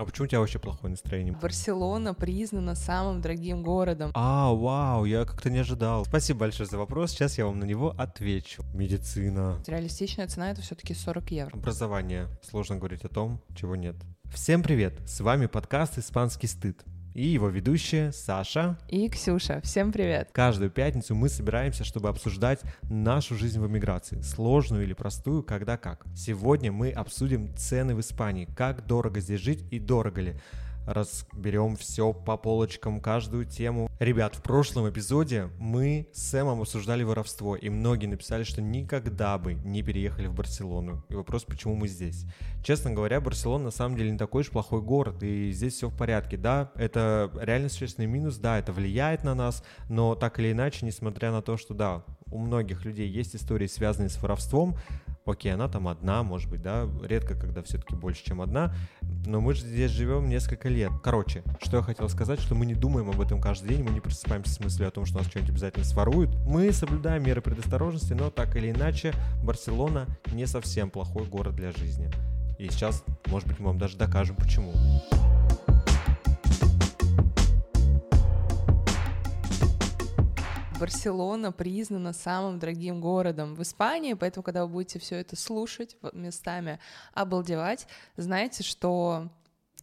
[0.00, 1.34] А почему у тебя вообще плохое настроение?
[1.34, 4.12] Барселона признана самым дорогим городом.
[4.14, 6.06] А, вау, я как-то не ожидал.
[6.06, 8.64] Спасибо большое за вопрос, сейчас я вам на него отвечу.
[8.72, 9.62] Медицина.
[9.66, 11.54] Реалистичная цена это все-таки 40 евро.
[11.54, 12.28] Образование.
[12.42, 13.94] Сложно говорить о том, чего нет.
[14.32, 14.94] Всем привет!
[15.06, 16.82] С вами подкаст «Испанский стыд»
[17.14, 19.60] и его ведущие Саша и Ксюша.
[19.62, 20.30] Всем привет!
[20.32, 26.04] Каждую пятницу мы собираемся, чтобы обсуждать нашу жизнь в эмиграции, сложную или простую, когда как.
[26.14, 30.40] Сегодня мы обсудим цены в Испании, как дорого здесь жить и дорого ли
[30.86, 33.90] разберем все по полочкам, каждую тему.
[33.98, 39.54] Ребят, в прошлом эпизоде мы с Сэмом обсуждали воровство, и многие написали, что никогда бы
[39.54, 41.04] не переехали в Барселону.
[41.08, 42.24] И вопрос, почему мы здесь.
[42.62, 45.96] Честно говоря, Барселона на самом деле не такой уж плохой город, и здесь все в
[45.96, 46.36] порядке.
[46.36, 51.32] Да, это реально существенный минус, да, это влияет на нас, но так или иначе, несмотря
[51.32, 54.76] на то, что да, у многих людей есть истории, связанные с воровством,
[55.30, 58.74] окей, она там одна, может быть, да, редко, когда все-таки больше, чем одна,
[59.26, 60.90] но мы же здесь живем несколько лет.
[61.02, 64.00] Короче, что я хотел сказать, что мы не думаем об этом каждый день, мы не
[64.00, 66.30] просыпаемся с мыслью о том, что нас что-нибудь обязательно своруют.
[66.46, 72.10] Мы соблюдаем меры предосторожности, но так или иначе, Барселона не совсем плохой город для жизни.
[72.58, 74.72] И сейчас, может быть, мы вам даже докажем, почему.
[80.80, 86.80] Барселона признана самым дорогим городом в Испании, поэтому, когда вы будете все это слушать, местами
[87.12, 87.86] обалдевать,
[88.16, 89.28] знаете, что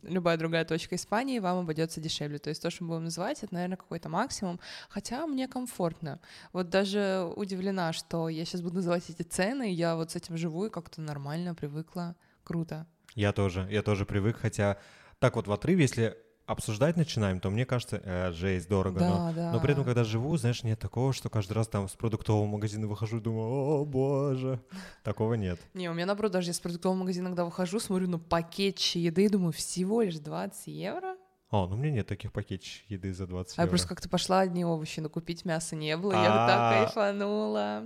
[0.02, 2.40] любая другая точка Испании вам обойдется дешевле.
[2.40, 4.59] То есть то, что мы будем называть, это, наверное, какой-то максимум.
[4.90, 6.20] Хотя мне комфортно.
[6.53, 10.66] Вот даже удивлена, что я сейчас буду называть эти цены, я вот с этим живу
[10.66, 12.16] и как-то нормально привыкла.
[12.44, 12.88] Круто.
[13.14, 14.78] Я тоже, я тоже привык, хотя
[15.20, 19.00] так вот в отрыве, если обсуждать начинаем, то мне кажется, э, жесть, дорого.
[19.00, 19.52] Да, но, да.
[19.52, 22.88] но при этом, когда живу, знаешь, нет такого, что каждый раз там с продуктового магазина
[22.88, 24.59] выхожу и думаю, о боже,
[25.03, 25.59] такого нет.
[25.73, 29.25] Не, у меня наоборот, даже я с продуктового магазина, когда выхожу, смотрю на пакетчи еды
[29.25, 31.18] и думаю, всего лишь 20 евро?
[31.50, 33.68] А, ну у меня нет таких пакетчиков еды за 20 а евро.
[33.68, 36.84] я просто как-то пошла одни овощи, но купить мясо не было, я вот так А.
[36.86, 37.84] кайфанула.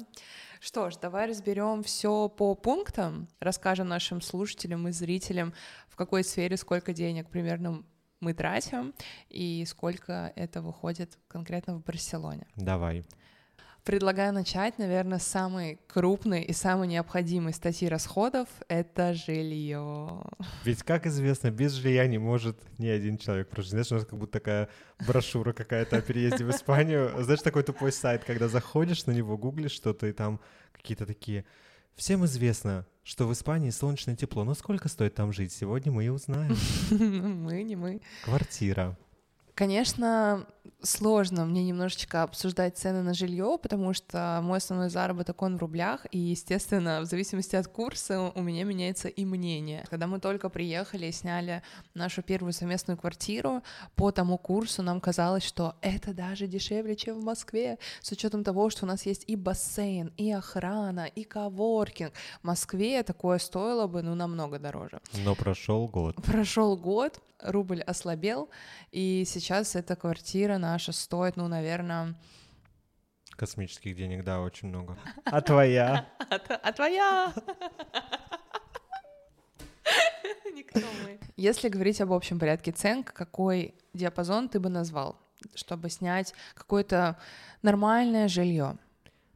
[0.60, 5.54] Что ж, давай разберем все по пунктам, расскажем нашим слушателям и зрителям,
[5.89, 7.83] в какой сфере сколько денег примерно
[8.21, 8.93] мы тратим
[9.30, 12.48] и сколько это выходит конкретно в Барселоне.
[12.55, 13.04] Давай.
[13.83, 20.21] Предлагаю начать, наверное, с самой крупной и самой необходимой статьи расходов— это жилье.
[20.64, 23.71] Ведь, как известно, без жилья не может ни один человек прожить.
[23.71, 24.70] Знаешь, у нас как будто такая
[25.08, 27.11] брошюра какая-то о переезде в Испанию.
[27.23, 30.39] Знаешь, такой тупой сайт, когда заходишь на него, гуглишь что-то, и там
[30.73, 31.43] какие-то такие...
[31.95, 34.43] Всем известно, что в Испании солнечное тепло.
[34.43, 35.52] Но сколько стоит там жить?
[35.53, 36.55] Сегодня мы и узнаем.
[37.43, 38.02] Мы не мы.
[38.23, 38.97] Квартира.
[39.61, 40.48] Конечно,
[40.82, 46.08] сложно мне немножечко обсуждать цены на жилье, потому что мой основной заработок он в рублях,
[46.10, 49.86] и, естественно, в зависимости от курса у меня меняется и мнение.
[49.88, 51.61] Когда мы только приехали и сняли
[51.94, 53.61] нашу первую совместную квартиру,
[53.95, 58.71] по тому курсу нам казалось, что это даже дешевле, чем в Москве, с учетом того,
[58.71, 62.14] что у нас есть и бассейн, и охрана, и коворкинг.
[62.42, 65.02] В Москве такое стоило бы, ну, намного дороже.
[65.23, 66.16] Но прошел год.
[66.16, 68.49] Прошел год, рубль ослабел,
[68.91, 72.15] и сейчас эта квартира наша стоит, ну, наверное...
[73.35, 74.97] Космических денег, да, очень много.
[75.25, 76.05] А твоя?
[76.19, 77.33] А, а твоя?
[80.53, 81.19] Никто мы.
[81.37, 85.17] Если говорить об общем порядке цен, какой диапазон ты бы назвал,
[85.55, 87.17] чтобы снять какое-то
[87.61, 88.77] нормальное жилье?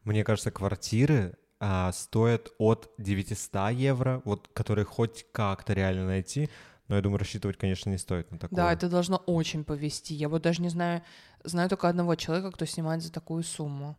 [0.03, 6.49] Мне кажется, квартиры а, стоят от 900 евро, вот которые хоть как-то реально найти,
[6.87, 8.55] но я думаю, рассчитывать, конечно, не стоит на такое.
[8.55, 10.13] Да, это должно очень повести.
[10.13, 11.01] Я вот даже не знаю,
[11.43, 13.97] знаю только одного человека, кто снимает за такую сумму.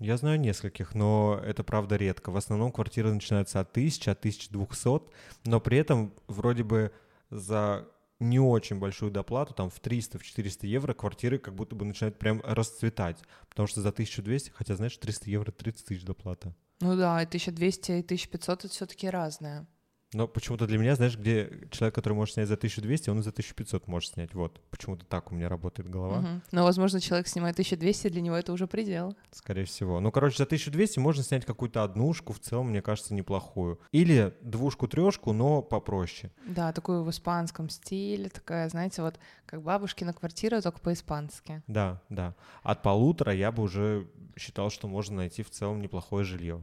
[0.00, 2.30] Я знаю нескольких, но это правда редко.
[2.30, 5.12] В основном квартиры начинаются от 1000, от 1200,
[5.44, 6.92] но при этом вроде бы
[7.30, 7.86] за
[8.18, 12.18] не очень большую доплату, там в 300, в 400 евро квартиры как будто бы начинают
[12.18, 13.18] прям расцветать,
[13.48, 16.54] потому что за 1200, хотя, знаешь, 300 евро 30 тысяч доплата.
[16.80, 19.66] Ну да, и 1200 и 1500 это все-таки разное.
[20.14, 23.30] Но почему-то для меня, знаешь, где человек, который может снять за 1200, он и за
[23.30, 24.32] 1500 может снять.
[24.34, 26.20] Вот, почему-то так у меня работает голова.
[26.20, 26.42] Мгм.
[26.52, 29.16] Но, возможно, человек снимает 1200, для него это уже предел.
[29.32, 30.00] Скорее всего.
[30.00, 33.80] Ну, короче, за 1200 можно снять какую-то однушку, в целом, мне кажется, неплохую.
[33.92, 36.32] Или двушку-трешку, но попроще.
[36.46, 41.62] Да, такую в испанском стиле, такая, знаете, вот как бабушкина квартира, только по-испански.
[41.66, 42.34] Да, да.
[42.62, 44.06] От полутора я бы уже
[44.36, 46.62] считал, что можно найти в целом неплохое жилье.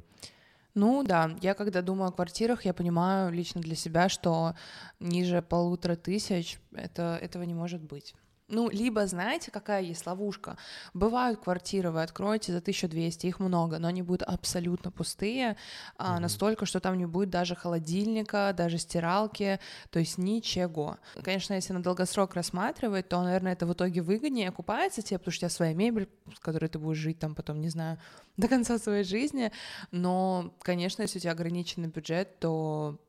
[0.73, 4.55] Ну да, я когда думаю о квартирах, я понимаю лично для себя, что
[4.99, 8.15] ниже полутора тысяч это, этого не может быть.
[8.51, 10.57] Ну, либо, знаете, какая есть ловушка?
[10.93, 15.55] Бывают квартиры, вы откроете за 1200, их много, но они будут абсолютно пустые,
[15.97, 19.59] а, настолько, что там не будет даже холодильника, даже стиралки,
[19.89, 20.97] то есть ничего.
[21.23, 25.39] Конечно, если на долгосрок рассматривать, то, наверное, это в итоге выгоднее окупается тебе, потому что
[25.39, 27.99] у тебя своя мебель, с которой ты будешь жить там потом, не знаю,
[28.37, 29.51] до конца своей жизни,
[29.91, 32.99] но, конечно, если у тебя ограниченный бюджет, то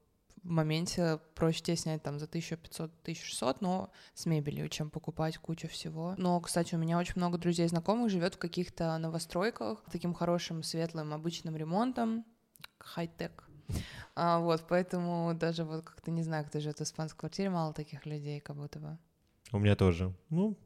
[0.43, 6.15] в моменте проще тебе снять там за 1500-1600, но с мебелью, чем покупать кучу всего.
[6.19, 11.12] Но, кстати, у меня очень много друзей знакомых живет в каких-то новостройках, таким хорошим, светлым,
[11.15, 12.25] обычным ремонтом,
[12.79, 13.44] хай-тек.
[14.15, 18.05] А, вот, поэтому даже вот как-то не знаю, кто живет в испанской квартире, мало таких
[18.05, 18.99] людей, как будто бы.
[19.53, 20.12] У меня тоже.
[20.29, 20.56] Ну,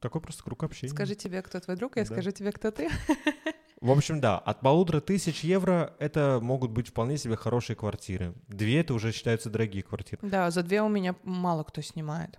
[0.00, 0.92] такой просто круг общения.
[0.92, 2.12] Скажи тебе, кто твой друг, я Да.
[2.12, 2.90] скажу тебе, кто ты.
[3.82, 8.32] В общем, да, от полутора тысяч евро это могут быть вполне себе хорошие квартиры.
[8.46, 10.20] Две это уже считаются дорогие квартиры.
[10.22, 12.38] Да, за две у меня мало кто снимает.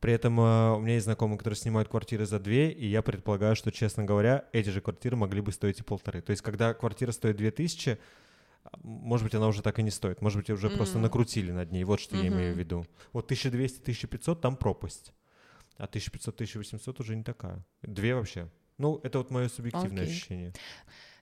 [0.00, 3.54] При этом э, у меня есть знакомые, которые снимают квартиры за две, и я предполагаю,
[3.54, 6.20] что, честно говоря, эти же квартиры могли бы стоить и полторы.
[6.22, 7.98] То есть, когда квартира стоит две тысячи,
[8.82, 10.20] может быть, она уже так и не стоит.
[10.22, 11.02] Может быть, уже просто Мгм.
[11.04, 11.84] накрутили над ней.
[11.84, 12.84] Вот что я имею в виду.
[13.12, 15.14] Вот 1200-1500 там пропасть.
[15.76, 17.64] А 1500-1800 уже не такая.
[17.82, 18.48] Две вообще.
[18.78, 20.14] Ну, это вот мое субъективное Окей.
[20.14, 20.52] ощущение.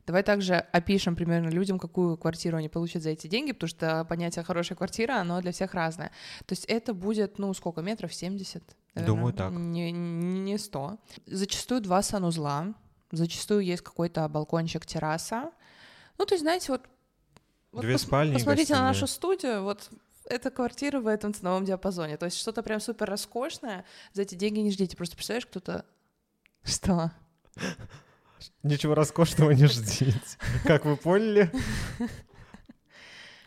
[0.07, 4.45] Давай также опишем примерно людям, какую квартиру они получат за эти деньги, потому что понятие
[4.45, 6.11] хорошая квартира, оно для всех разное.
[6.47, 8.63] То есть это будет, ну, сколько, метров 70?
[8.95, 9.07] наверное?
[9.07, 9.53] Думаю, так.
[9.53, 10.99] Не, не 100.
[11.27, 12.75] Зачастую два санузла,
[13.13, 15.53] зачастую есть какой-то балкончик, терраса.
[16.19, 16.83] Ну, то есть, знаете, вот...
[17.71, 19.89] вот Две спальни и Посмотрите на нашу студию, вот
[20.25, 22.17] это квартира в этом ценовом диапазоне.
[22.17, 24.97] То есть что-то прям супер роскошное, за эти деньги не ждите.
[24.97, 25.85] Просто представляешь, кто-то...
[26.65, 27.13] Что?
[28.63, 30.21] Ничего роскошного не ждите.
[30.65, 31.51] Как вы поняли?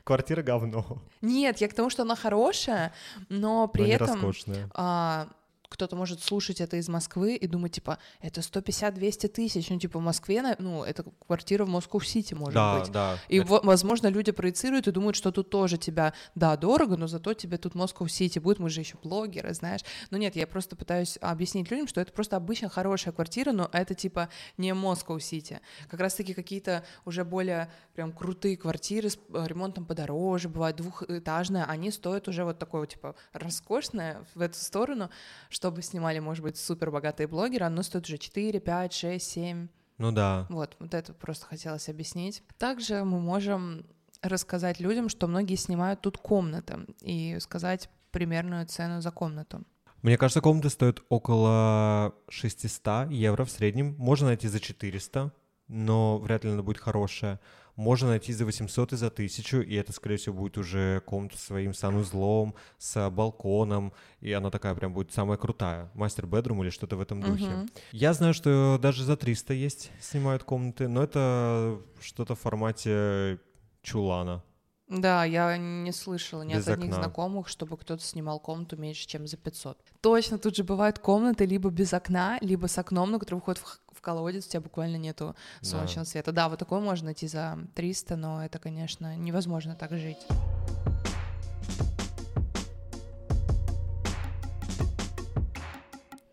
[0.04, 1.02] Квартира говно.
[1.22, 2.94] Нет, я к тому, что она хорошая,
[3.30, 4.70] но при но не этом роскошная.
[4.74, 5.28] а,
[5.70, 10.02] кто-то может слушать это из Москвы и думать, типа, это 150-200 тысяч, ну, типа, в
[10.02, 12.92] Москве, ну, это квартира в Москва-Сити, может Да, быть.
[12.92, 13.18] да.
[13.30, 17.08] И, Это- во- возможно, люди проецируют и думают, что тут тоже тебя, да, дорого, но
[17.08, 19.82] зато тебе тут Москва-Сити будет, мы же еще блогеры, знаешь.
[20.12, 23.94] Но нет, я просто пытаюсь объяснить людям, что это просто обычно хорошая квартира, но это
[23.96, 25.60] типа не Москва-Сити.
[25.90, 31.92] Как раз-таки какие-то уже более прям крутые квартиры с э, ремонтом подороже, бывают двухэтажные, они
[31.92, 35.10] стоят уже вот такое, типа, роскошное в эту сторону,
[35.56, 39.68] чтобы снимали, может быть, супер богатые блогеры, оно стоит уже 4, 5, 6, 7.
[39.98, 40.46] Ну да.
[40.50, 42.44] Вот, вот это просто хотелось объяснить.
[42.58, 43.86] Также мы можем
[44.22, 49.64] рассказать людям, что многие снимают тут комнаты, и сказать примерную цену за комнату.
[50.02, 53.96] Мне кажется, комната стоит около 600 евро в среднем.
[53.98, 55.32] Можно найти за 400,
[55.68, 57.40] но вряд ли она будет хорошая.
[57.76, 61.48] Можно найти за 800 и за 1000, и это, скорее всего, будет уже комната со
[61.48, 63.92] своим санузлом, с балконом,
[64.22, 65.92] и она такая прям будет самая крутая.
[65.94, 67.68] Мастер-бедрум или что-то в этом духе.
[67.92, 73.40] Я знаю, что даже за 300 есть, снимают комнаты, но это что-то в формате
[73.82, 74.42] чулана.
[74.88, 77.04] Да, я не слышала ни Без от одних окна.
[77.04, 79.80] знакомых, чтобы кто-то снимал комнату меньше, чем за 500.
[80.00, 83.82] Точно, тут же бывают комнаты либо без окна, либо с окном, на который выходит в,
[83.92, 85.68] в колодец, у тебя буквально нету Да.
[85.68, 86.32] солнечного света.
[86.32, 90.20] Да, вот такое можно найти за 300, но это, конечно, невозможно так жить.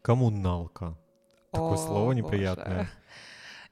[0.03, 0.97] Коммуналка.
[1.53, 2.89] Такое О, слово боже.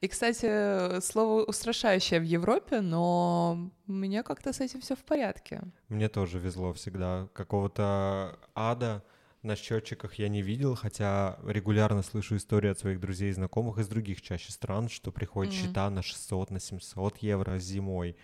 [0.01, 5.61] И, кстати, слово устрашающее в Европе, но у меня как-то с этим все в порядке.
[5.89, 7.27] Мне тоже везло всегда.
[7.33, 9.03] Какого-то ада
[9.43, 13.87] на счетчиках я не видел, хотя регулярно слышу истории от своих друзей и знакомых из
[13.87, 15.61] других чаще стран, что приходят Мгм.
[15.61, 18.15] счета на 600, на 700 евро зимой.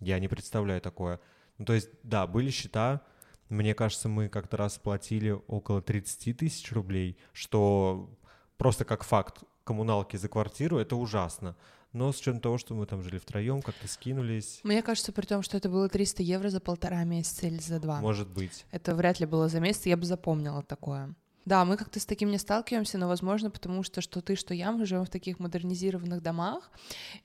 [0.00, 1.20] Я не представляю такое.
[1.58, 3.02] Ну, то есть, да, были счета,
[3.50, 8.08] мне кажется, мы как-то раз платили около 30 тысяч рублей, что
[8.56, 11.54] просто как факт коммуналки за квартиру, это ужасно.
[11.92, 15.42] Но с учетом того, что мы там жили втроем, как-то скинулись, Мне кажется, при том,
[15.42, 18.00] что это было 300 евро за полтора месяца или за два.
[18.00, 18.66] может быть.
[18.72, 21.14] Это вряд ли было за месяц, я бы запомнила такое.
[21.44, 24.72] Да, мы как-то с таким не сталкиваемся, но, возможно, потому что что ты, что я,
[24.72, 26.70] мы живем в таких модернизированных домах,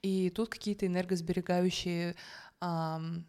[0.04, 2.16] и тут какие-то энергосберегающие
[2.62, 3.26] ам,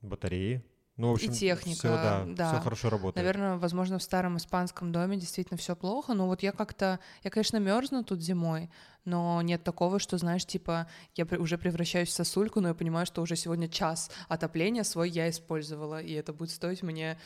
[0.00, 0.62] Батареи.
[0.98, 2.48] Ну, в общем, техника, всё, да, да.
[2.52, 3.24] все хорошо работает.
[3.24, 7.58] Наверное, возможно, в старом испанском доме действительно все плохо, но вот я как-то, я, конечно,
[7.58, 8.68] мерзну тут зимой,
[9.04, 13.22] но нет такого, что, знаешь, типа, я уже превращаюсь в сосульку, но я понимаю, что
[13.22, 17.16] уже сегодня час отопления свой я использовала, и это будет стоить мне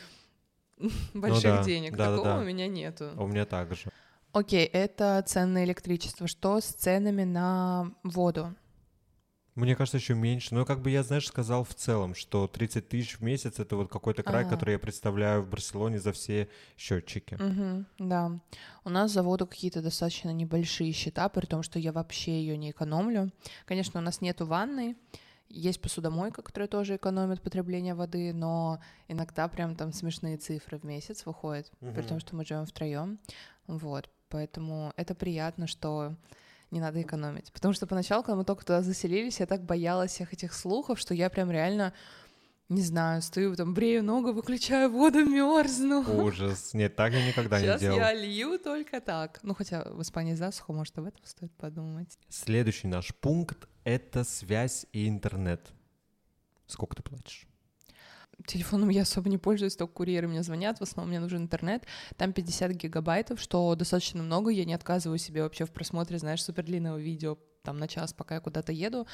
[1.14, 1.97] больших да, денег.
[1.97, 2.17] да-да-да.
[2.23, 3.11] Такого у меня нету.
[3.17, 3.91] А У меня так же.
[4.33, 6.26] Окей, это цены на электричество.
[6.26, 8.55] Что с ценами на воду?
[9.54, 10.54] Мне кажется, еще меньше.
[10.54, 13.90] Но как бы я, знаешь, сказал в целом, что 30 тысяч в месяц это вот
[13.90, 14.50] какой-то край, Ага.
[14.50, 17.35] который я представляю в Барселоне за все счетчики.
[17.35, 18.40] Мгм, да.
[18.85, 23.30] У нас заводу какие-то достаточно небольшие счета, при том, что я вообще ее не экономлю.
[23.66, 24.97] Конечно, у нас нету ванной,
[25.50, 31.26] есть посудомойка, которая тоже экономит потребление воды, но иногда прям там смешные цифры в месяц
[31.26, 33.18] выходят, при том, что мы живем втроем.
[33.66, 36.16] Вот, поэтому это приятно, что
[36.73, 37.52] не надо экономить.
[37.52, 41.14] Потому что поначалу, когда мы только туда заселились, я так боялась всех этих слухов, что
[41.14, 41.93] я прям реально,
[42.69, 46.00] не знаю, стою там, брею ногу, выключаю воду, мерзну.
[46.25, 46.73] Ужас.
[46.73, 47.99] Нет, так я никогда не Сейчас делал.
[47.99, 49.38] я лью только так.
[49.43, 52.19] Ну, хотя в Испании засуха, может, об этом стоит подумать.
[52.31, 55.71] Следующий наш пункт— это связь и интернет.
[56.67, 57.47] Сколько ты платишь?
[58.46, 61.84] Телефоном я особо не пользуюсь, только курьеры мне звонят, в основном мне нужен интернет.
[62.16, 66.64] Там 50 гигабайтов, что достаточно много, я не отказываю себе вообще в просмотре, знаешь, супер
[66.64, 69.06] длинного видео, там на час, пока я куда-то еду.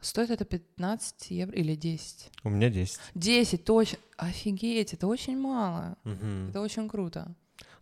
[0.00, 2.30] Стоит это 15 евро или 10?
[2.44, 3.00] У меня 10.
[3.14, 3.98] 10, точно.
[4.16, 5.96] Офигеть, это очень мало.
[6.04, 6.48] Мгм.
[6.50, 7.34] Это очень круто.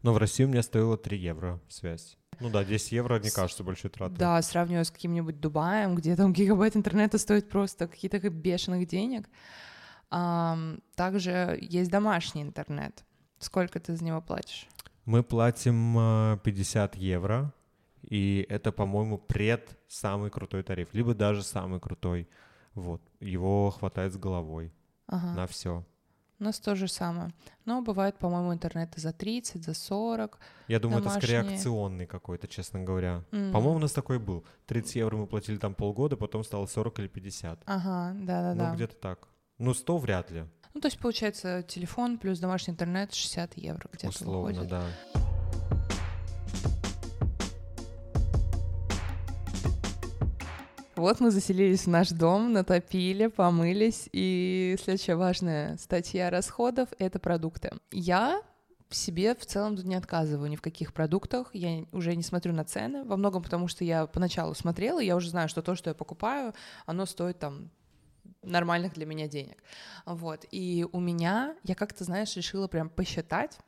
[0.02, 2.16] Но в России у меня стоило 3 евро связь.
[2.40, 4.16] Ну да, 10 евро не кажется большой тратой.
[4.16, 9.28] Да, сравнивая с каким-нибудь Дубаем, где там гигабайт интернета стоит просто какие-то бешеных денег.
[10.10, 13.04] Также есть домашний интернет.
[13.38, 14.66] Сколько ты за него платишь?
[15.04, 17.52] Мы платим э, 50 евро,
[18.02, 22.28] и это, по-моему, пред самый крутой тариф, либо даже самый крутой.
[22.74, 24.72] Вот, его хватает с головой
[25.06, 25.34] Ага.
[25.34, 25.84] на все.
[26.40, 27.32] У нас то же самое.
[27.64, 30.38] Но бывает, по-моему, интернет и за 30, за 40.
[30.68, 31.56] Я думаю, это скорее Домашние.
[31.58, 33.24] акционный какой-то, честно говоря.
[33.32, 33.52] М.
[33.52, 34.44] По-моему, у нас такой был.
[34.66, 37.62] 30 евро мы платили там полгода, потом стало 40 или 50.
[37.66, 38.68] Ага, да-да-да.
[38.70, 39.26] Ну, где-то так.
[39.58, 44.08] Ну, 100 вряд ли, Ну, то есть, получается, телефон плюс домашний интернет 60 евро где-то
[44.08, 44.70] условно, выходит.
[44.70, 44.84] да.
[50.94, 57.70] Вот мы заселились в наш дом, натопили, помылись, и следующая важная статья расходов— это продукты.
[57.92, 58.42] Я
[58.90, 62.64] себе в целом тут не отказываю ни в каких продуктах, я уже не смотрю на
[62.64, 65.94] цены, во многом потому, что я поначалу смотрела, я уже знаю, что то, что я
[65.94, 66.52] покупаю,
[66.86, 67.70] оно стоит там
[68.48, 69.62] нормальных для меня денег.
[70.06, 70.44] Вот.
[70.50, 73.58] И у меня, я как-то, знаешь, решила прям посчитать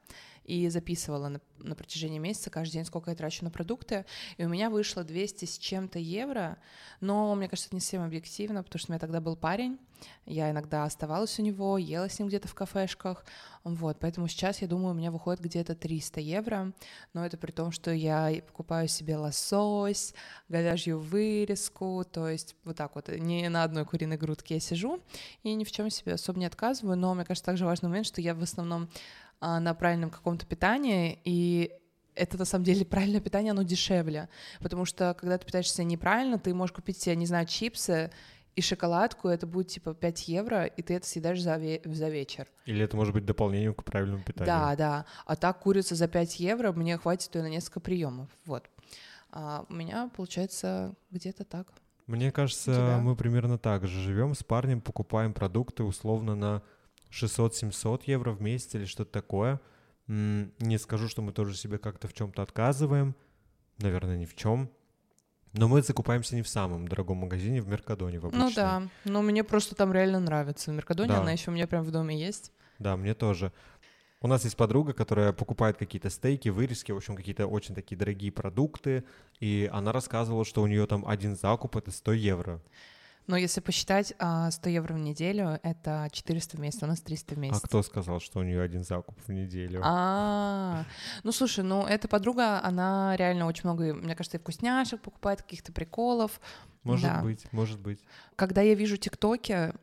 [0.44, 4.04] и записывала на, на протяжении месяца каждый день, сколько я трачу на продукты.
[4.36, 6.58] И у меня вышло 200 с чем-то евро,
[7.00, 9.78] но мне кажется, это не совсем объективно, потому что у меня тогда был парень,
[10.26, 13.24] я иногда оставалась у него, ела с ним где-то в кафешках,
[13.64, 16.72] вот, поэтому сейчас, я думаю, у меня выходит где-то 300 евро,
[17.12, 20.14] но это при том, что я покупаю себе лосось,
[20.48, 25.02] говяжью вырезку, то есть вот так вот, не на одной куриной грудке я сижу
[25.42, 28.20] и ни в чем себе особо не отказываю, но мне кажется, также важный момент, что
[28.20, 28.88] я в основном
[29.40, 31.72] на правильном каком-то питании, и
[32.14, 34.28] это на самом деле правильное питание, оно дешевле,
[34.60, 38.10] потому что когда ты питаешься неправильно, ты можешь купить себе, не знаю, чипсы
[38.56, 42.48] и шоколадку, это будет типа 5 евро, и ты это съедаешь за, ве- за вечер.
[42.66, 44.46] Или это может быть дополнением к правильному питанию.
[44.46, 45.04] Да, да.
[45.24, 48.28] А так курица за 5 евро мне хватит ее на несколько приемов.
[48.44, 48.68] Вот.
[49.30, 51.68] А у меня получается где-то так.
[52.06, 56.62] Мне кажется, мы примерно так же живем с парнем, покупаем продукты условно на
[57.10, 59.60] 600-700 евро в месяц или что-то такое.
[60.06, 63.14] Не скажу, что мы тоже себе как-то в чем-то отказываем.
[63.78, 64.70] Наверное, ни в чем.
[65.52, 68.46] Но мы закупаемся не в самом дорогом магазине, в Меркадоне в обычном.
[68.48, 70.70] Ну да, но мне просто там реально нравится.
[70.70, 71.20] В Меркадоне Да.
[71.22, 72.52] она еще у меня прям в доме есть.
[72.78, 73.52] Да, мне тоже.
[74.20, 78.30] У нас есть подруга, которая покупает какие-то стейки, вырезки, в общем, какие-то очень такие дорогие
[78.30, 79.04] продукты.
[79.40, 82.60] И она рассказывала, что у нее там один закуп— это 100 евро.
[83.30, 87.36] Но если посчитать, а, 100 евро в неделю— это 400 в месяц, у нас 300
[87.36, 87.60] в месяц.
[87.62, 89.82] А кто сказал, что у нее один закуп в неделю?
[89.84, 90.84] А,
[91.22, 95.72] ну слушай, ну эта подруга, она реально очень много, мне кажется, и вкусняшек покупает, каких-то
[95.72, 96.40] приколов.
[96.82, 97.22] Может да.
[97.22, 98.00] быть, может быть.
[98.34, 99.74] Когда я вижу тиктоки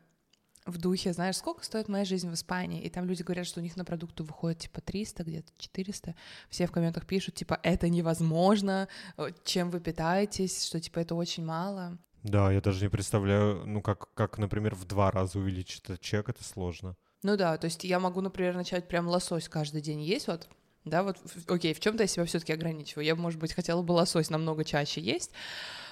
[0.66, 3.62] в духе, знаешь, сколько стоит моя жизнь в Испании, и там люди говорят, что у
[3.62, 6.14] них на продукты выходит типа 300, где-то 400,
[6.50, 11.46] все в комментах пишут, типа, это невозможно, э, чем вы питаетесь, что типа это очень
[11.46, 11.96] мало.
[12.22, 16.28] Да, я даже не представляю, ну как, как, например, в два раза увеличить этот чек,
[16.28, 16.96] это сложно.
[17.22, 20.48] Ну да, то есть я могу, например, начать прям лосось каждый день есть, вот,
[20.84, 23.04] да, вот, окей, в чем-то я себя все-таки ограничиваю.
[23.04, 25.32] Я, может быть, хотела бы лосось намного чаще есть,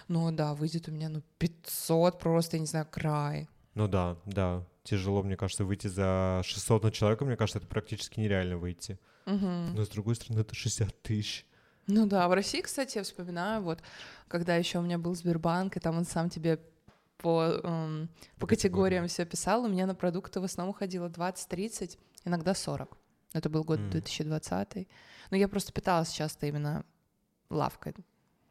[0.09, 3.49] но да, выйдет у меня, ну, 500 просто, я не знаю, край.
[3.75, 8.21] Ну да, да, тяжело, мне кажется, выйти за 600 на человека, мне кажется, это практически
[8.21, 8.99] нереально выйти.
[9.26, 9.75] Мгм.
[9.75, 11.45] Но с другой стороны, это 60 тысяч.
[11.86, 13.80] Ну да, в России, кстати, я вспоминаю, вот,
[14.28, 16.58] когда еще у меня был Сбербанк, и там он сам тебе
[17.18, 22.54] по, эм, по категориям все писал, у меня на продукты в основном уходило 20-30, иногда
[22.54, 22.96] 40.
[23.32, 23.90] Это был год М.
[23.90, 24.88] 2020.
[25.30, 26.84] Но я просто питалась часто именно
[27.50, 27.94] лавкой.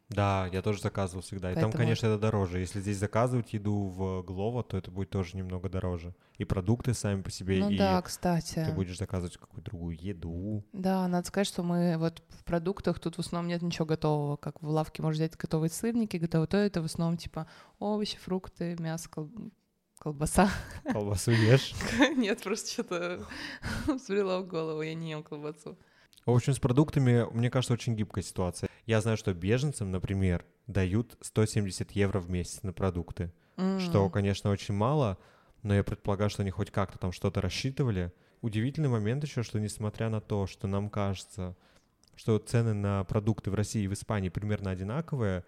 [0.08, 1.50] Да, я тоже заказывал всегда.
[1.50, 2.60] И там, Поэтому- конечно, это дороже.
[2.60, 6.14] Если здесь заказывать еду в Глово, то это будет тоже немного дороже.
[6.38, 8.64] И продукты сами по себе, Ну и да, кстати.
[8.64, 10.64] ты будешь заказывать какую-то другую еду.
[10.72, 14.62] Да, надо сказать, что мы вот в продуктах тут в основном нет ничего готового, как
[14.62, 17.48] в лавке можно взять готовые сырники, готовое то, это в основном типа
[17.80, 19.30] овощи, фрукты, мясо, кол-
[19.98, 20.48] колбаса.
[20.84, 21.74] Колбасу ешь.
[22.16, 23.26] Нет, просто что-то
[23.88, 25.76] взбрело в голову, я не ем колбасу.
[26.26, 28.68] В общем, с продуктами, мне кажется, очень гибкая ситуация.
[28.86, 33.32] Я знаю, что беженцам, например, дают 170 евро в месяц на продукты,
[33.78, 34.10] что, М.
[34.10, 35.18] конечно, очень мало,
[35.62, 38.12] но я предполагаю, что они хоть как-то там что-то рассчитывали.
[38.42, 41.56] Удивительный момент еще, что несмотря на то, что нам кажется,
[42.14, 45.44] что цены на продукты в России и в Испании примерно одинаковые,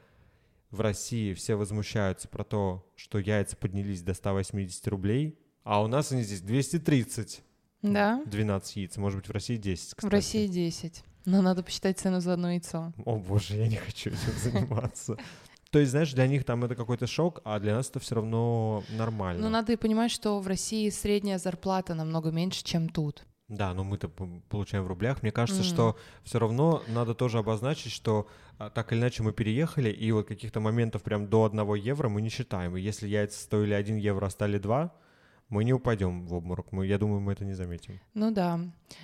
[0.70, 6.12] в России все возмущаются про то, что яйца поднялись до 180 рублей, а у нас
[6.12, 7.42] они здесь 230.
[7.82, 10.12] Да, 12 яиц, может быть, в России 10, в кстати.
[10.12, 11.04] России 10.
[11.24, 12.92] Но надо посчитать цену за одно яйцо.
[13.04, 15.16] О боже, я не хочу этим заниматься.
[15.70, 18.82] То есть, знаешь, для них там это какой-то шок, а для нас это все равно
[18.96, 19.42] нормально.
[19.42, 23.26] Но надо и понимать, что в России средняя зарплата намного меньше, чем тут.
[23.48, 25.22] Да, но мы-то получаем в рублях.
[25.22, 25.68] Мне кажется, М.
[25.68, 28.26] что все равно надо тоже обозначить, что
[28.58, 32.20] а, так или иначе мы переехали, и вот каких-то моментов прям до 1 евро мы
[32.20, 32.76] не считаем.
[32.76, 34.92] И если яйца стоили 1 евро, а стали 2,
[35.48, 36.72] мы не упадем в обморок.
[36.72, 38.00] Мы, я думаю, мы это не заметим.
[38.14, 38.60] Ну да.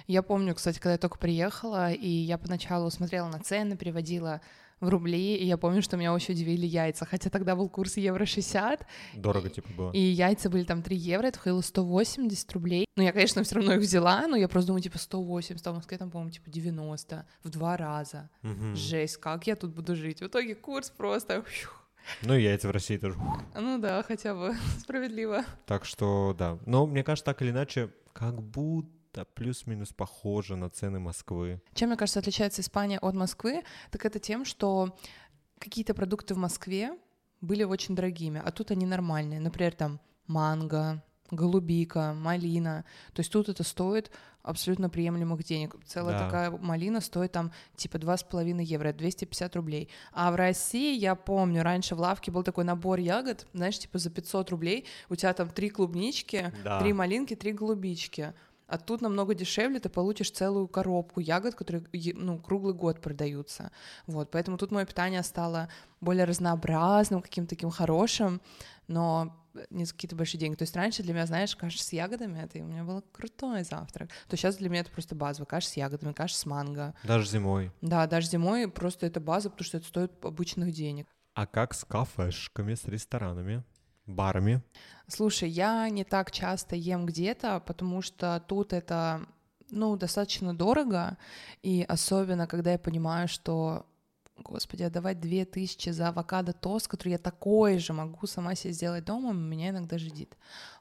[0.06, 4.40] Я помню, кстати, когда я только приехала, и я поначалу смотрела на цены, переводила
[4.80, 8.26] в рубли, и я помню, что меня очень удивили яйца, хотя тогда был курс евро
[8.26, 9.92] 60, Дорого, типа, было.
[9.92, 12.86] и яйца были там 3 евро, это выходило 180 рублей.
[12.96, 15.76] Ну, я, конечно, все равно их взяла, но я просто думаю, типа, 180, а в
[15.76, 18.28] Москве там, по-моему, типа 90, в два раза.
[18.42, 18.76] Мгм.
[18.76, 20.20] Жесть, как я тут буду жить?
[20.20, 21.42] В итоге курс просто...
[21.42, 21.70] фью.
[22.22, 23.16] Ну и яйца в России тоже.
[23.54, 25.44] Ну да, хотя бы справедливо.
[25.66, 26.58] Так что, да.
[26.66, 31.60] Но мне кажется, так или иначе, как будто плюс-минус похоже на цены Москвы.
[31.74, 34.96] Чем, мне кажется, отличается Испания от Москвы, так это тем, что
[35.58, 36.96] какие-то продукты в Москве
[37.40, 39.40] были очень дорогими, а тут они нормальные.
[39.40, 42.84] Например, там манго, голубика, малина.
[43.12, 44.10] То есть тут это стоит
[44.44, 45.74] абсолютно приемлемых денег.
[45.86, 46.24] Целая Да.
[46.26, 49.88] такая малина стоит там типа 2,5 евро, это 250 рублей.
[50.12, 54.10] А в России, я помню, раньше в лавке был такой набор ягод, знаешь, типа за
[54.10, 56.78] 500 рублей у тебя там три клубнички, Да.
[56.78, 58.32] три малинки, три голубички.
[58.66, 61.84] А тут намного дешевле, ты получишь целую коробку ягод, которые
[62.14, 63.70] ну, круглый год продаются.
[64.06, 65.68] Вот, поэтому тут мое питание стало
[66.00, 68.40] более разнообразным, каким-то таким хорошим,
[68.88, 69.36] но
[69.70, 70.56] не за какие-то большие деньги.
[70.56, 74.10] То есть раньше для меня, знаешь, каша с ягодами, это у меня был крутой завтрак.
[74.28, 76.94] То сейчас для меня это просто базовая каша с ягодами, каша с манго.
[77.04, 77.72] Даже зимой.
[77.80, 81.06] Да, даже зимой просто это база, потому что это стоит обычных денег.
[81.34, 83.64] А как с кафешками, с ресторанами,
[84.06, 84.62] барами?
[85.08, 89.26] Слушай, я не так часто ем где-то, потому что тут это,
[89.70, 91.18] ну, достаточно дорого,
[91.62, 93.86] и особенно, когда я понимаю, что,
[94.36, 99.04] господи, отдавать две тысячи за авокадо тост, который я такой же могу сама себе сделать
[99.04, 100.36] дома, меня иногда ждит.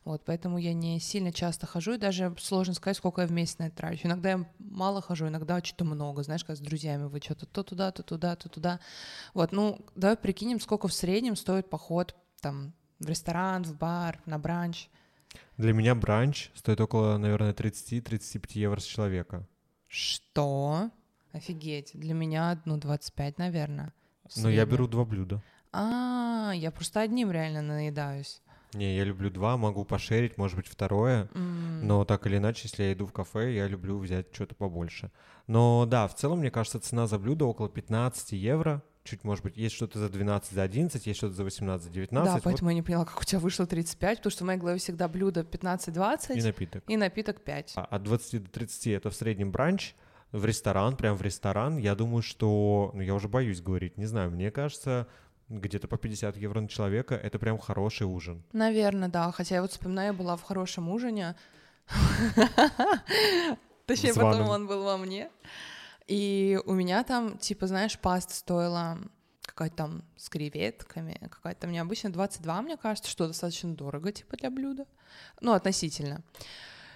[0.06, 3.60] Вот, поэтому я не сильно часто хожу, и даже сложно сказать, сколько я в месяц
[3.60, 4.08] на это трачу.
[4.08, 7.92] Иногда я мало хожу, иногда что-то много, знаешь, как с друзьями вы что-то то туда,
[7.92, 8.80] то туда, то туда.
[9.34, 14.40] Вот, ну, давай прикинем, сколько в среднем стоит поход там в ресторан, в бар, на
[14.40, 14.90] бранч.
[15.58, 19.48] Для меня бранч стоит около, наверное, 30-35 евро с человека.
[19.88, 20.90] Что?
[21.34, 21.92] Офигеть.
[21.94, 23.92] Для меня, ну, 25, наверное.
[24.38, 25.42] Но я беру два блюда.
[25.72, 28.42] А, я просто одним реально наедаюсь.
[28.74, 31.30] Не, я люблю два, могу пошерить, может быть, второе.
[31.36, 35.12] М, Но так или иначе, если я иду в кафе, я люблю взять что-то побольше.
[35.48, 38.82] Но да, в целом, мне кажется, цена за блюдо около 15 евро.
[39.04, 42.26] Чуть, может быть, есть что-то за 12, за 11, есть что-то за 18, за 19.
[42.26, 44.60] Да, вот, поэтому я не поняла, как у тебя вышло 35, потому что в моей
[44.60, 46.84] голове всегда блюдо 15-20 и напиток.
[46.88, 47.74] и напиток 5.
[47.76, 49.94] А От 20 до 30 это в среднем бранч.
[50.34, 52.92] В ресторан, прям в ресторан, я думаю, что...
[52.94, 55.08] Ну, я уже боюсь говорить, не знаю, мне кажется,
[55.48, 58.44] где-то по 50 евро на человека это прям хороший ужин.
[58.52, 59.32] Наверное, да.
[59.32, 61.36] Хотя я вот вспоминаю, я была в хорошем ужине.
[63.86, 65.30] Точнее, потом он был во мне.
[66.08, 68.98] И у меня там, типа, знаешь, паста стоила
[69.46, 74.50] какая-то там с креветками, какая-то там необычная, 22, мне кажется, что достаточно дорого, типа, для
[74.50, 74.86] блюда.
[75.42, 76.24] Ну, относительно.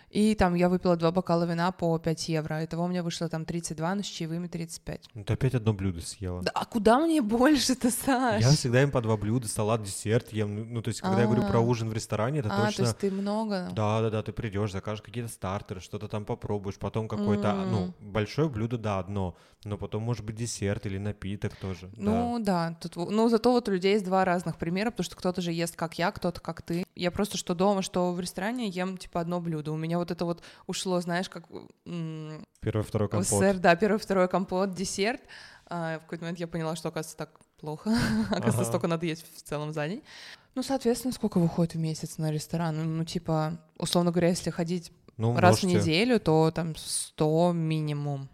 [0.10, 2.64] И там я выпила два бокала вина по 5 евро.
[2.64, 5.10] Итого у меня вышло там 32, но с чаевыми 35.
[5.14, 6.42] Ну, ты опять одно блюдо съела.
[6.42, 8.42] Да, а куда мне больше-то, Саш?
[8.42, 10.56] Я всегда им по два блюда, салат, десерт ем.
[10.56, 11.62] Ну, Ну, то есть, когда я говорю про А.
[11.62, 12.82] ужин в ресторане, это а, то точно...
[12.84, 13.70] есть ты много?
[13.74, 17.72] Да, да, да, ты придешь, закажешь какие-то стартеры, что-то там попробуешь, потом какое-то, М.
[17.72, 21.90] ну, большое блюдо, да, одно, но потом может быть десерт или напиток тоже.
[21.98, 22.02] да.
[22.02, 25.16] Ну да, тут, в- ну зато вот у людей есть два разных примера, потому что
[25.18, 26.86] кто-то же ест как я, кто-то как ты.
[26.96, 29.72] Я просто что дома, что в ресторане ем типа одно блюдо.
[29.72, 31.46] У меня вот это вот ушло, знаешь, как
[31.86, 33.28] Первый, второй в компот.
[33.28, 35.22] СССР, да, первый, второй компот, десерт.
[35.70, 37.90] А, в какой-то момент я поняла, что, оказывается, так плохо.
[38.30, 38.66] Оказывается, Ага.
[38.66, 40.04] столько надо есть в целом за день.
[40.56, 42.78] Ну, соответственно, сколько выходит в месяц на ресторан?
[42.78, 47.52] Ну, ну, типа, условно говоря, если ходить Ну, раз в можете- неделю, то там 100
[47.54, 48.30] минимум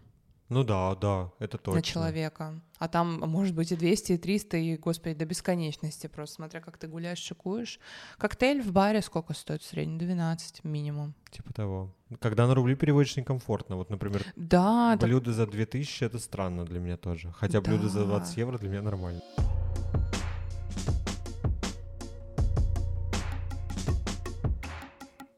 [0.49, 1.77] Ну да, да, это точно.
[1.77, 2.62] на человека.
[2.77, 6.77] А там, может быть, и 200, и 300, и, господи, до бесконечности просто, смотря как
[6.77, 7.79] ты гуляешь, шикуешь.
[8.17, 9.97] Коктейль в баре сколько стоит в среднем?
[9.97, 11.15] 12 минимум.
[11.32, 11.95] Типа того.
[12.19, 13.77] Когда на рубли переводишь некомфортно.
[13.77, 17.32] Вот, например, Да, так блюдо за 2000 это странно для меня тоже.
[17.32, 18.06] Хотя блюдо за Да.
[18.06, 19.21] 20 евро для меня нормально.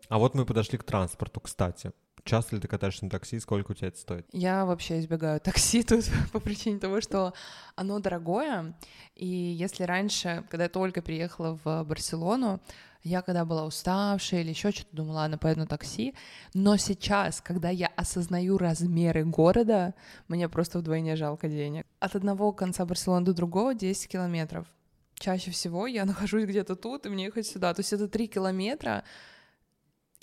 [0.09, 1.91] А вот мы подошли к транспорту, кстати.
[2.25, 4.25] Часто ли ты катаешься на такси, сколько у тебя это стоит?
[4.31, 7.35] Я вообще избегаю такси тут по причине того, что
[7.75, 8.75] оно дорогое.
[9.15, 12.59] И если раньше, когда я только приехала в Барселону,
[13.03, 16.15] я когда была уставшая или еще что-то думала, ладно, поеду на такси.
[16.55, 19.93] Но сейчас, когда я осознаю размеры города,
[20.27, 21.85] мне просто вдвойне жалко денег.
[21.99, 24.65] От одного конца Барселоны до другого 10 километров.
[25.13, 27.71] Чаще всего я нахожусь где-то тут, и мне ехать сюда.
[27.75, 29.03] То есть это 3 километра.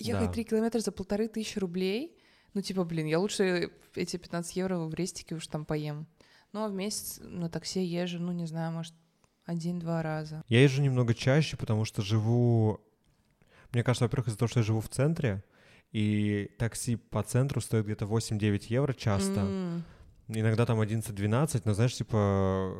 [0.03, 0.33] Ехать Да.
[0.33, 2.17] 3 километра за полторы тысячи рублей.
[2.53, 6.07] Ну, типа, блин, я лучше эти 15 евро в рестике уж там поем.
[6.51, 8.93] Ну, а в месяц на такси езжу, ну, не знаю, может,
[9.45, 10.43] один-два раза.
[10.47, 12.79] Я езжу немного чаще, потому что живу...
[13.71, 15.43] Мне кажется, во-первых, из-за того, что я живу в центре,
[15.91, 19.41] и такси по центру стоит где-то 8-9 евро часто.
[19.41, 19.83] М,
[20.29, 22.73] Иногда там 11-12, но знаешь, типа,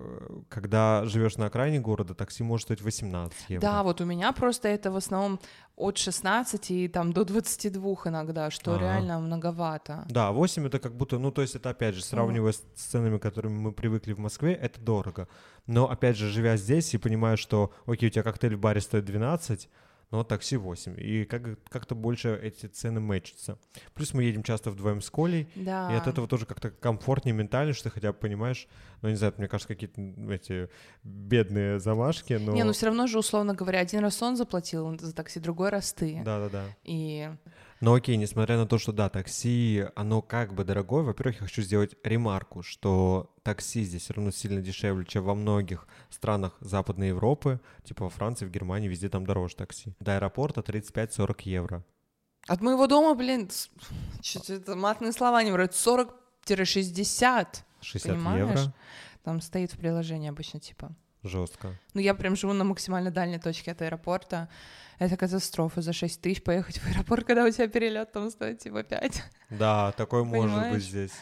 [0.50, 3.62] когда живешь на окраине города, такси может стоить 18 евро.
[3.62, 5.40] Да, вот у меня просто это в основном
[5.76, 8.82] от 16 и там до 22 иногда, что Ага.
[8.82, 10.06] реально многовато.
[10.08, 13.58] Да, 8 это как будто, ну, то есть это, опять же, сравнивая с ценами, которыми
[13.58, 15.28] мы привыкли в Москве, это дорого.
[15.68, 19.04] Но, опять же, живя здесь и понимая, что, окей, у тебя коктейль в баре стоит
[19.04, 19.70] 12,
[20.14, 20.96] но такси 8.
[21.00, 23.58] И как, как-то больше эти цены мэчатся.
[23.96, 25.92] Плюс мы едем часто вдвоем с Колей, Да.
[25.92, 28.68] и от этого тоже как-то комфортнее ментально, что ты хотя бы понимаешь,
[29.02, 30.00] ну, не знаю, мне кажется, какие-то
[30.32, 30.70] эти
[31.04, 32.54] бедные замашки, но...
[32.54, 35.92] Не, ну все равно же, условно говоря, один раз он заплатил за такси, другой раз
[35.94, 36.22] ты.
[36.24, 36.66] Да-да-да.
[36.84, 37.32] И
[37.84, 41.62] Но окей, несмотря на то, что да, такси, оно как бы дорогое, во-первых, я хочу
[41.62, 47.60] сделать ремарку, что такси здесь все равно сильно дешевле, чем во многих странах Западной Европы,
[47.84, 49.94] типа во Франции, в Германии, везде там дороже такси.
[50.00, 51.84] До аэропорта 35-40 евро.
[52.48, 53.50] от моего дома, блин,
[54.22, 57.48] что-то матные слова не вроде 40-60.
[57.82, 58.60] 60 Понимаешь?
[58.60, 58.74] евро.
[59.24, 60.96] Там стоит в приложении обычно, типа.
[61.24, 61.78] Жестко.
[61.94, 64.50] Ну, я прям живу на максимально дальней точке от аэропорта.
[65.00, 68.84] Это катастрофа за 6 тысяч поехать в аэропорт, когда у тебя перелет там стоит типа
[68.84, 69.24] 5.
[69.50, 71.14] Да, такое может быть здесь.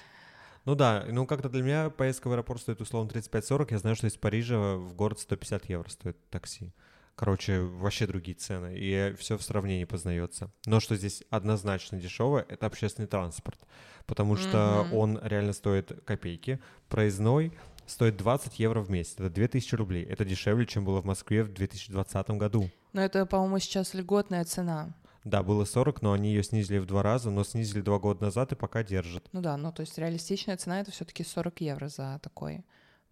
[0.65, 3.67] Ну да, ну как-то для меня поездка в аэропорт стоит условно 35-40.
[3.71, 6.71] Я знаю, что из Парижа в город 150 евро стоит такси.
[7.15, 10.49] Короче, вообще другие цены, и все в сравнении познается.
[10.65, 13.59] Но что здесь однозначно дешевое, это общественный транспорт,
[14.07, 14.97] потому что Мгм.
[14.97, 16.59] он реально стоит копейки.
[16.89, 17.51] Проездной
[17.91, 20.03] стоит 20 евро в месяц, это 2000 рублей.
[20.03, 22.69] Это дешевле, чем было в Москве в 2020 году.
[22.93, 24.95] Но это, по-моему, сейчас льготная цена.
[25.23, 28.53] Да, было 40, но они ее снизили в два раза, но снизили два года назад
[28.53, 29.29] и пока держат.
[29.33, 32.65] Ну да, ну то есть реалистичная цена это все-таки 40 евро за такой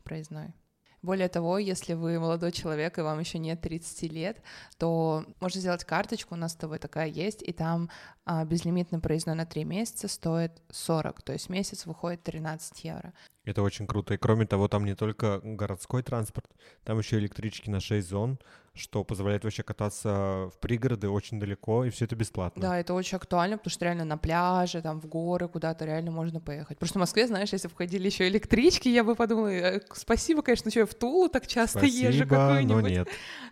[0.04, 0.56] проездной.
[1.02, 4.42] Более того, если вы молодой человек и вам еще нет 30 лет,
[4.78, 7.90] то можно сделать карточку, у нас с тобой такая есть, и там
[8.26, 13.14] а, безлимитный проездной на 3 месяца стоит 40, то есть месяц выходит 13 евро.
[13.50, 14.14] Это очень круто.
[14.14, 16.46] И кроме того, там не только городской транспорт,
[16.84, 18.38] там еще электрички на 6 зон,
[18.76, 22.62] что позволяет вообще кататься в пригороды очень далеко, и все это бесплатно.
[22.62, 26.40] Да, это очень актуально, потому что реально на пляже, там в горы куда-то реально можно
[26.40, 26.78] поехать.
[26.78, 30.82] Просто в Москве, знаешь, если входили еще электрички, я бы подумала, «Э, спасибо, конечно, что
[30.82, 32.92] я в Тулу так часто езжу Спасибо, но какую-нибудь.
[32.92, 33.08] нет.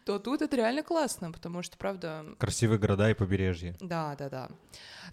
[0.05, 3.75] То тут это реально классно, потому что, правда, Красивые города и побережье.
[3.81, 4.49] Да, да, да.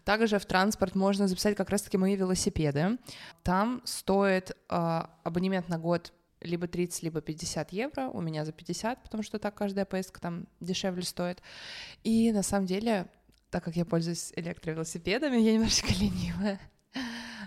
[0.05, 2.99] Также в транспорт можно записать как раз-таки мои велосипеды.
[3.43, 4.55] Там стоит
[5.23, 8.09] абонемент на год либо 30, либо 50 евро.
[8.09, 11.43] У меня за 50, потому что так каждая поездка там дешевле стоит.
[12.03, 13.07] И на самом деле,
[13.51, 16.61] так как я пользуюсь электровелосипедами, я немножечко ленивая.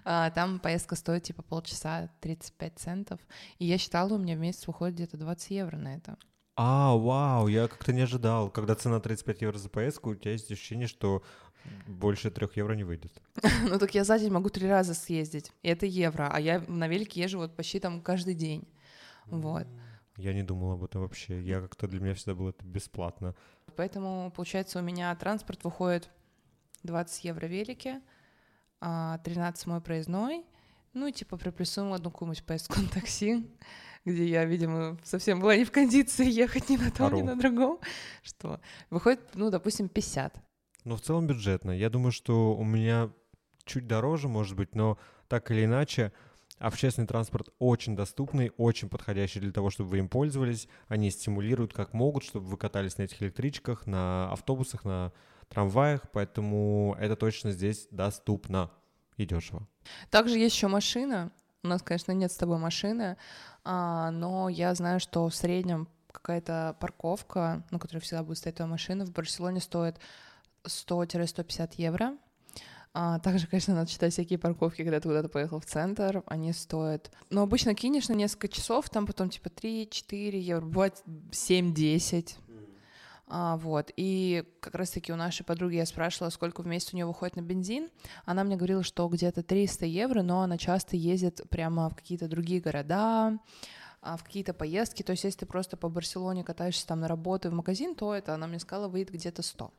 [0.03, 3.19] А, Там поездка стоит типа полчаса 35 центов.
[3.59, 6.17] И я считала, у меня в месяц выходит где-то 20 евро на это.
[6.55, 8.49] А, вау, я как-то не ожидал.
[8.49, 11.23] Когда цена 35 евро за поездку, у тебя есть ощущение, что
[11.87, 13.21] больше трех евро не выйдет.
[13.69, 16.87] Ну так я за день могу три раза съездить, и это евро, а я на
[16.87, 18.67] велике езжу вот почти там каждый день.
[19.25, 19.67] Вот.
[20.17, 21.41] Я не думал об этом вообще.
[21.41, 23.35] Я как-то для меня всегда было это бесплатно.
[23.75, 26.09] Поэтому, получается, у меня транспорт выходит
[26.83, 28.01] 20 евро велики,
[28.79, 30.45] а 13 мой проездной,
[30.93, 33.45] ну типа приплюсуем одну какую-нибудь поездку на такси,
[34.05, 37.27] где я, видимо, совсем была не в кондиции ехать ни на том, ни Ору.
[37.27, 37.79] на другом,
[38.23, 40.41] что выходит, ну, допустим, 50.
[40.87, 41.71] Но в целом бюджетно.
[41.71, 43.09] Я думаю, что у меня
[43.65, 44.97] чуть дороже, может быть, но
[45.27, 46.13] так или иначе,
[46.59, 50.67] Общественный транспорт очень доступный, очень подходящий для того, чтобы вы им пользовались.
[50.87, 55.11] Они стимулируют как могут, чтобы вы катались на этих электричках, на автобусах, на
[55.49, 58.71] трамваях, поэтому это точно здесь доступно
[59.17, 59.67] и дешево.
[60.09, 61.31] Также есть еще машина.
[61.61, 63.17] У нас, конечно, нет с тобой машины,
[63.63, 68.71] а, но я знаю, что в среднем какая-то парковка, на которой всегда будет стоять твоя
[68.71, 69.99] машина, в Барселоне стоит
[70.67, 72.17] 100-150 евро.
[72.93, 77.11] А, также, конечно, надо считать всякие парковки, когда ты куда-то поехал в центр, они стоят...
[77.29, 82.35] Но обычно кинешь на несколько часов, там потом типа 3-4 евро, бывает 7-10.
[83.29, 87.05] А, вот, и как раз-таки у нашей подруги я спрашивала, сколько в месяц у нее
[87.05, 87.89] выходит на бензин.
[88.25, 92.61] Она мне говорила, что где-то 300 евро, но она часто ездит прямо в какие-то другие
[92.61, 93.37] города,
[94.01, 95.03] а, в какие-то поездки.
[95.03, 98.13] То есть, если ты просто по Барселоне катаешься там на работу и в магазин, то
[98.13, 99.73] это, она мне сказала, выйдет где-то 100.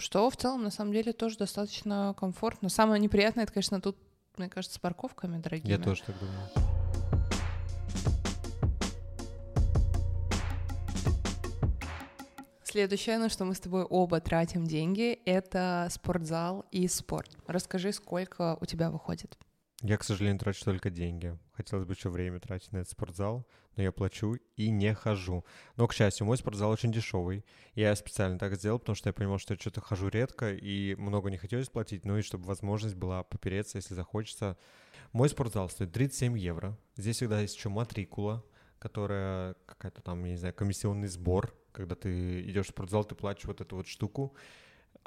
[0.00, 2.68] Что в целом, на самом деле, тоже достаточно комфортно.
[2.68, 3.96] Самое неприятное, это, конечно, тут,
[4.36, 5.72] мне кажется, с парковками дорогими.
[5.72, 6.48] Я тоже так думаю.
[12.62, 17.36] Следующее, на что мы с тобой оба тратим деньги, это спортзал и спорт.
[17.48, 19.36] Расскажи, сколько у тебя выходит?
[19.82, 21.38] Я, к сожалению, трачу только деньги.
[21.52, 25.44] Хотелось бы еще время тратить на этот спортзал, но я плачу и не хожу.
[25.76, 27.44] Но, к счастью, мой спортзал очень дешевый.
[27.74, 31.30] Я специально так сделал, потому что я понимал, что я что-то хожу редко, и много
[31.30, 34.58] не хотелось платить, ну и чтобы возможность была попереться, если захочется.
[35.12, 36.76] Мой спортзал стоит 37 евро.
[36.96, 38.44] Здесь всегда есть еще матрикула,
[38.80, 43.44] которая какая-то там, я не знаю, комиссионный сбор, когда ты идешь в спортзал, ты платишь
[43.44, 44.34] вот эту вот штуку.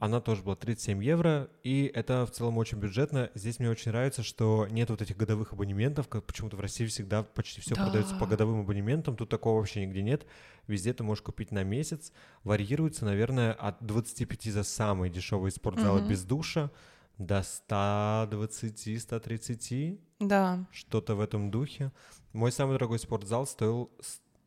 [0.02, 3.30] Она тоже была 37 евро, и это в целом очень бюджетно.
[3.36, 7.22] Здесь мне очень нравится, что нет вот этих годовых абонементов, как почему-то в России всегда
[7.22, 7.84] почти все да.
[7.84, 10.26] продается по годовым абонементам, тут такого вообще нигде нет.
[10.66, 12.12] Везде ты можешь купить на месяц.
[12.44, 16.10] Варьируется, наверное, от 25 за самые дешевые спортзалы угу.
[16.10, 16.72] без душа
[17.20, 20.00] до 120-130.
[20.20, 20.66] Да.
[20.72, 21.92] Что-то в этом духе.
[22.34, 23.92] Мой самый дорогой спортзал стоил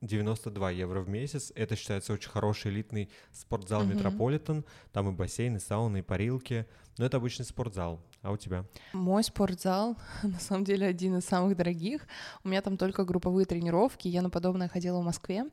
[0.05, 1.53] 92 евро в месяц.
[1.55, 3.95] Это считается очень хороший элитный спортзал uh-huh.
[3.95, 4.65] Метрополитен.
[4.93, 6.67] Там и бассейн, и сауны, и парилки.
[6.99, 8.01] Но это обычный спортзал.
[8.23, 8.65] А у тебя?
[8.93, 12.07] Мой спортзал, на самом деле, один из самых дорогих.
[12.43, 14.09] У меня там только групповые тренировки.
[14.09, 15.47] Я на подобное ходила в Москве.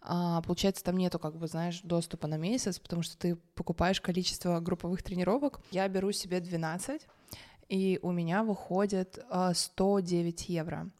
[0.00, 4.60] А, получается, там нету, как бы, знаешь, доступа на месяц, потому что ты покупаешь количество
[4.60, 5.60] групповых тренировок.
[5.70, 7.06] Я беру себе 12,
[7.70, 9.18] и у меня выходит
[9.54, 10.90] 109 а, евро.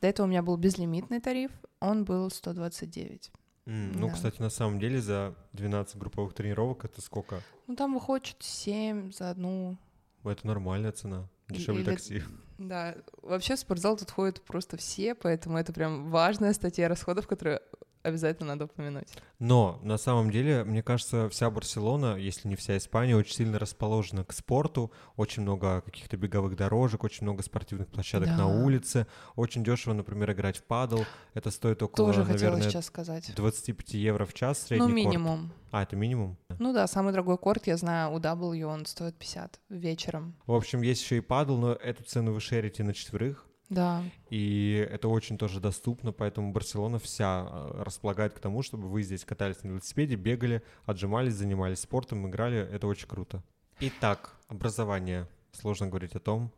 [0.00, 3.30] До этого у меня был безлимитный тариф, он был 129.
[3.66, 4.14] Mm, ну, да.
[4.14, 7.42] кстати, на самом деле за 12 групповых тренировок это сколько?
[7.66, 9.76] Ну, там выходит 7 за одну.
[10.24, 11.28] Это нормальная цена.
[11.48, 11.90] Дешевле Или...
[11.90, 12.22] такси.
[12.58, 17.62] Да, вообще в спортзал тут ходят просто все, поэтому это прям важная статья расходов, которая
[18.02, 19.08] обязательно надо упомянуть.
[19.38, 24.24] Но на самом деле, мне кажется, вся Барселона, если не вся Испания, очень сильно расположена
[24.24, 24.92] к спорту.
[25.16, 28.36] Очень много каких-то беговых дорожек, очень много спортивных площадок да.
[28.36, 29.06] на улице.
[29.36, 31.02] Очень дешево, например, играть в падл.
[31.34, 33.32] Это стоит около, Тоже наверное, сейчас сказать.
[33.34, 35.40] 25 евро в час средний Ну, минимум.
[35.40, 35.52] Корт.
[35.70, 36.38] А, это минимум?
[36.58, 40.34] Ну да, самый дорогой корт, я знаю, у W он стоит 50 вечером.
[40.46, 43.47] В общем, есть еще и падл, но эту цену вы шерите на четверых.
[43.68, 44.02] Да.
[44.30, 49.24] И это очень тоже доступно, поэтому Барселона вся э, располагает к тому, чтобы вы здесь
[49.24, 52.58] катались на велосипеде, бегали, отжимались, занимались спортом, играли.
[52.58, 53.42] Это очень круто.
[53.80, 55.28] Итак, образование.
[55.52, 56.50] Сложно говорить о том,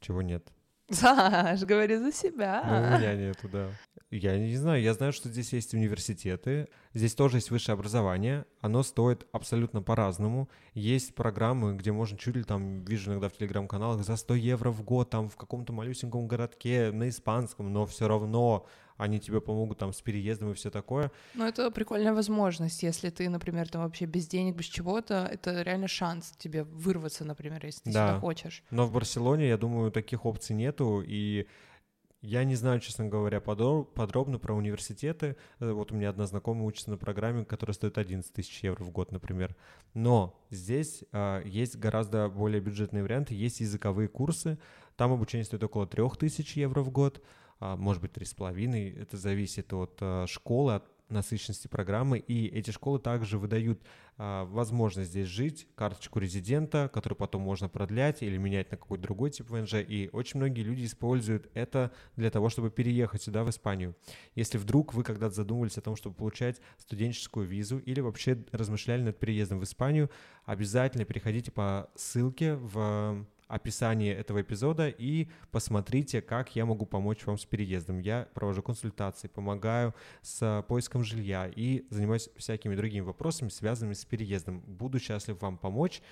[0.00, 0.52] чего нет.
[0.90, 2.62] Саш, говори за себя.
[2.66, 3.68] Ну, у меня нету, да.
[4.10, 8.82] Я не знаю, я знаю, что здесь есть университеты, здесь тоже есть высшее образование, оно
[8.82, 10.50] стоит абсолютно по-разному.
[10.74, 14.82] Есть программы, где можно чуть ли там, вижу иногда в телеграм-каналах, за 100 евро в
[14.82, 18.66] год там в каком-то малюсеньком городке на испанском, но все равно
[19.00, 21.10] они тебе помогут там с переездом и все такое.
[21.34, 25.88] Ну, это прикольная возможность, если ты, например, там вообще без денег, без чего-то, это реально
[25.88, 28.08] шанс тебе вырваться, например, если ты да.
[28.08, 28.62] сюда хочешь.
[28.70, 31.46] Но в Барселоне, я думаю, таких опций нету, и
[32.22, 35.36] я не знаю, честно говоря, подробно про университеты.
[35.58, 38.90] Э, вот у меня одна знакомая учится на программе, которая стоит 11 тысяч евро в
[38.90, 39.56] год, например.
[39.94, 43.34] Но здесь а, есть гораздо более бюджетные варианты.
[43.34, 44.58] Есть языковые курсы.
[44.96, 47.22] Там обучение стоит около 3 тысяч евро в год.
[47.60, 48.90] А, может быть, три с половиной.
[48.90, 52.18] Это зависит от а, школы, от насыщенности программы.
[52.18, 53.82] И эти школы также выдают
[54.16, 59.30] а, возможность здесь жить, карточку резидента, которую потом можно продлять или менять на какой-то другой
[59.30, 59.74] тип ВНЖ.
[59.74, 63.94] И очень многие люди используют это для того, чтобы переехать сюда, в Испанию.
[64.34, 69.18] Если вдруг вы когда-то задумывались о том, чтобы получать студенческую визу или вообще размышляли над
[69.18, 70.10] переездом в Испанию,
[70.44, 77.36] обязательно переходите по ссылке в описании этого эпизода и посмотрите, как я могу помочь вам
[77.38, 78.00] с переездом.
[78.00, 84.60] Я провожу консультации, помогаю с поиском жилья и занимаюсь всякими другими вопросами, связанными с переездом.
[84.60, 86.02] Буду счастлив вам помочь.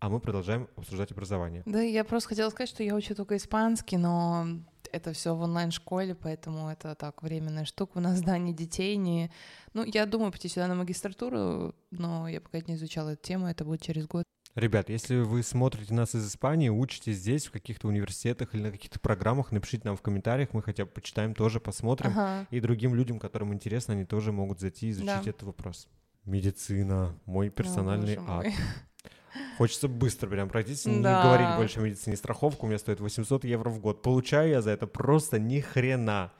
[0.00, 1.62] А мы продолжаем обсуждать образование.
[1.64, 4.48] Да, я просто хотела сказать, что я учу только испанский, но
[4.90, 7.98] это все в онлайн-школе, поэтому это так временная штука.
[7.98, 9.30] У нас здании детей не...
[9.74, 13.64] Ну, я думаю пойти сюда на магистратуру, но я пока не изучала эту тему, это
[13.64, 14.24] будет через год.
[14.54, 19.00] Ребят, если вы смотрите нас из Испании, учитесь здесь, в каких-то университетах или на каких-то
[19.00, 22.10] программах, напишите нам в комментариях, мы хотя бы почитаем тоже, посмотрим.
[22.10, 22.46] Ага.
[22.50, 25.20] И другим людям, которым интересно, они тоже могут зайти и изучить Да.
[25.30, 25.88] этот вопрос.
[26.26, 28.44] Медицина, мой персональный боже ад.
[28.44, 28.54] мой.
[29.56, 31.22] Хочется быстро прям пройтись, не Да.
[31.22, 32.16] говорить больше о медицине.
[32.16, 34.02] Страховка у меня стоит 800 евро в год.
[34.02, 36.30] Получаю я за это просто ни хрена.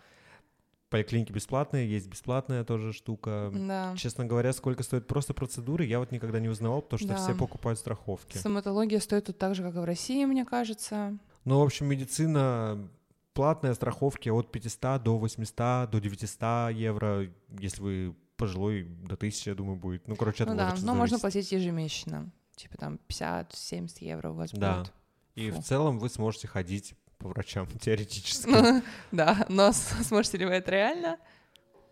[0.92, 3.50] Поликлиники бесплатные, есть бесплатная тоже штука.
[3.54, 3.94] Да.
[3.96, 7.16] Честно говоря, сколько стоят просто процедуры, я вот никогда не узнавал, потому что Да.
[7.16, 8.36] все покупают страховки.
[8.36, 11.16] Стоматология стоит тут так же, как и в России, мне кажется.
[11.44, 12.88] Ну, в общем, медицина
[13.32, 17.26] платная, страховки от 500 до 800, до 900 евро,
[17.58, 20.06] если вы пожилой, до 1000, я думаю, будет.
[20.06, 22.30] Ну, короче, от ну да, но можно платить ежемесячно.
[22.54, 24.80] Типа там 50-70 евро у вас Да.
[24.80, 24.92] будет.
[25.36, 25.60] И Фу.
[25.62, 28.50] в целом вы сможете ходить по врачам теоретически.
[29.12, 31.18] Да, но сможете ли вы это реально?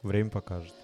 [0.03, 0.75] Время покажет.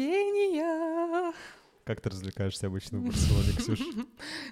[0.00, 1.32] Развлечения.
[1.84, 3.80] Как ты развлекаешься обычно в Барселоне, Ксюш?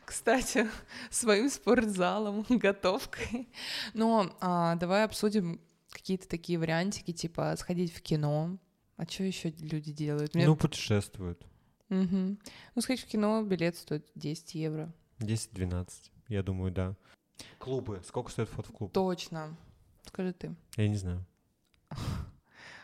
[0.05, 0.68] Кстати,
[1.11, 3.48] своим спортзалом, готовкой.
[3.94, 8.59] Но а, давай обсудим какие-то такие вариантики, типа сходить в кино.
[8.96, 10.35] А что еще люди делают?
[10.35, 11.46] Мне- Ну, путешествуют.
[11.88, 12.38] Мгм.
[12.74, 14.92] Ну, сходить в кино, билет стоит 10 евро.
[15.20, 16.94] 10-12, я думаю, да.
[17.59, 18.01] Клубы.
[18.05, 18.92] Сколько стоит вход в клуб?
[18.92, 19.57] Точно.
[20.05, 20.55] Скажи ты.
[20.77, 21.24] Я не знаю.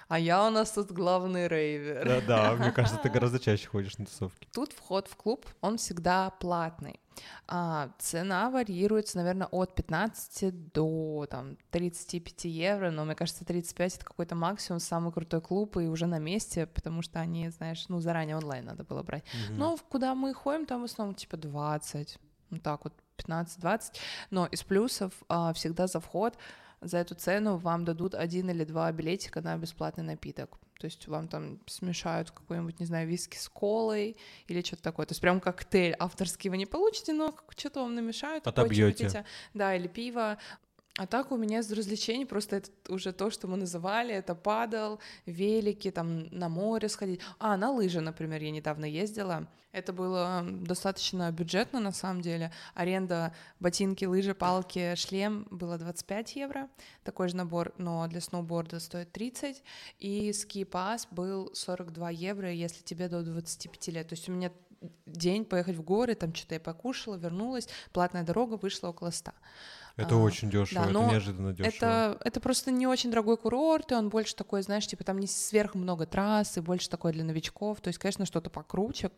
[0.08, 2.04] А я у нас тут главный рейвер.
[2.04, 4.48] Да-да, мне кажется, ты гораздо чаще ходишь на тусовки.
[4.52, 7.00] Тут вход в клуб, он всегда платный.
[7.46, 14.04] А, цена варьируется, наверное, от 15 до там, 35 евро, но мне кажется, 35— это
[14.04, 18.36] какой-то максимум, самый крутой клуб, и уже на месте, потому что они, знаешь, ну, заранее
[18.36, 19.24] онлайн надо было брать.
[19.48, 19.58] Мгм.
[19.58, 22.18] Но куда мы ходим, там в основном типа 20,
[22.50, 23.80] ну так вот, 15-20.
[24.30, 26.36] Но из плюсов а, всегда за вход
[26.80, 30.58] за эту цену вам дадут один или два билетика на бесплатный напиток.
[30.78, 34.16] То есть вам там смешают какой-нибудь, не знаю, виски с колой
[34.48, 35.06] или что-то такое.
[35.06, 38.44] То есть прям коктейль авторский вы не получите, но что-то вам намешают.
[39.04, 39.24] хотите.
[39.54, 40.38] Да, или пиво.
[40.96, 45.00] А так у меня из развлечений просто это уже то, что мы называли, это падал,
[45.26, 47.20] велики, там на море сходить.
[47.40, 49.48] А, на лыжи, например, я недавно ездила.
[49.72, 52.52] Это было достаточно бюджетно на самом деле.
[52.74, 56.68] Аренда ботинки, лыжи, палки, шлем было 25 евро.
[57.02, 59.64] Такой же набор, но для сноуборда стоит 30.
[59.98, 64.08] И ски-пас был 42 евро, если тебе до 25 лет.
[64.08, 64.52] То есть у меня
[65.06, 69.32] день поехать в горы, там что-то я покушала, вернулась, платная дорога вышла около 100.
[69.96, 71.76] Это А, очень дешево, да, это но неожиданно дешево.
[71.76, 75.28] Это, это просто не очень дорогой курорт, и он больше такой, знаешь, типа там не
[75.28, 77.80] сверх много трасс, и больше такой для новичков.
[77.80, 79.12] То есть, конечно, что-то покруче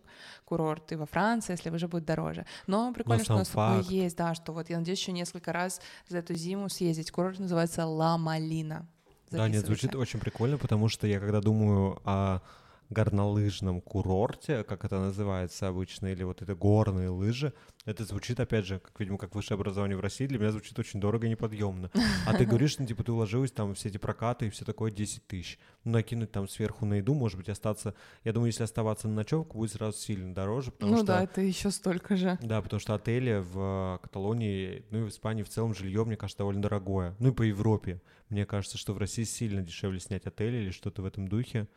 [0.45, 2.45] курорт и во Франции, если уже будет дороже.
[2.67, 3.91] Но прикольно, что у нас такое факт.
[3.91, 7.11] есть, да, что вот я надеюсь еще несколько раз за эту зиму съездить.
[7.11, 8.87] Курорт называется Ла Малина.
[9.31, 12.41] Да, нет, звучит очень прикольно, потому что я когда думаю о
[12.90, 17.53] горнолыжном курорте, как это называется обычно, или вот это горные лыжи,
[17.85, 21.01] это звучит, опять же, как, видимо, как высшее образование в России, для меня звучит очень
[21.01, 21.90] дорого и неподъемно.
[22.27, 25.27] А ты говоришь, ну, типа, ты уложилась, там, все эти прокаты и все такое 10
[25.27, 25.59] тысяч.
[25.85, 27.94] Ну, накинуть там сверху на еду, может быть, остаться...
[28.25, 31.07] Я думаю, если оставаться на ночевку, будет сразу сильно дороже, потому Ну что...
[31.07, 32.38] да, это еще столько же.
[32.42, 36.38] Да, потому что отели в Каталонии, ну и в Испании в целом жилье, мне кажется,
[36.38, 37.14] довольно дорогое.
[37.20, 38.01] Ну и по Европе.
[38.29, 41.68] Мне кажется, что в России сильно дешевле снять отель или что-то в этом духе.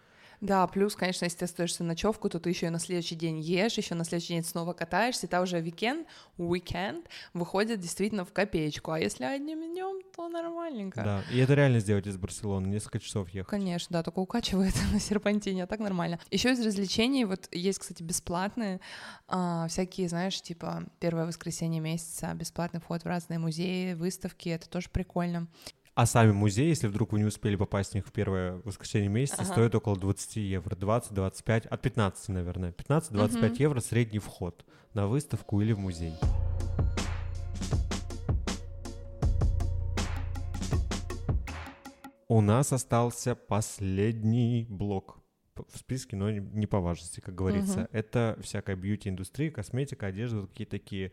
[0.42, 3.78] Да, плюс, конечно, если ты остаешься ночевку, то ты еще и на следующий день ешь,
[3.78, 6.06] еще на следующий день снова катаешься, и та уже weekend,
[6.38, 8.92] weekend выходит действительно в копеечку.
[8.92, 11.04] А если одним днем, то нормальненько.
[11.04, 13.50] Да, и это реально сделать из Барселоны, несколько часов ехать.
[13.50, 16.20] Конечно, да, только укачивает на серпантине, а так нормально.
[16.32, 18.80] Еще из развлечений, вот есть, кстати, бесплатные,
[19.28, 24.90] а, всякие, знаешь, типа первое воскресенье месяца, бесплатный вход в разные музеи, выставки, это тоже
[24.90, 25.48] прикольно.
[26.00, 29.42] А сами музеи, если вдруг вы не успели попасть в них в первое воскресенье месяца,
[29.42, 29.52] Ага.
[29.52, 30.74] стоят около 20 евро.
[30.78, 32.72] 20-25, от 15, наверное.
[32.72, 33.62] 15-25 Мгм.
[33.64, 36.14] евро средний вход на выставку или в музей.
[42.28, 45.20] У нас остался последний блок
[45.68, 47.80] в списке, но не- по важности, как говорится.
[47.82, 47.88] Мгм.
[47.92, 51.12] Это всякая бьюти-индустрия, косметика, одежда, вот какие такие.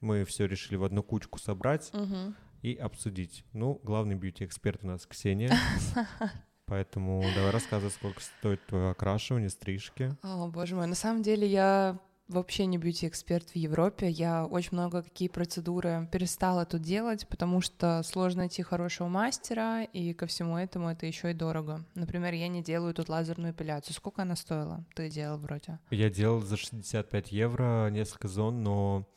[0.00, 2.36] Мы все решили в одну кучку собрать Мгм.
[2.62, 3.44] И обсудить.
[3.52, 5.52] Ну, главный бьюти-эксперт у нас Ксения.
[6.66, 10.14] Поэтому давай рассказывай, сколько стоит твое окрашивание, стрижки.
[10.22, 14.08] О, боже мой, на самом деле я вообще не бьюти-эксперт в Европе.
[14.10, 20.12] Я очень много какие процедуры перестала тут делать, потому что сложно найти хорошего мастера, и
[20.12, 21.84] ко всему этому это еще и дорого.
[21.94, 23.94] Например, я не делаю тут лазерную эпиляцию.
[23.94, 24.84] Сколько она стоила?
[24.94, 25.78] Ты делал вроде.
[25.90, 29.08] Я делал за 65 евро несколько зон, но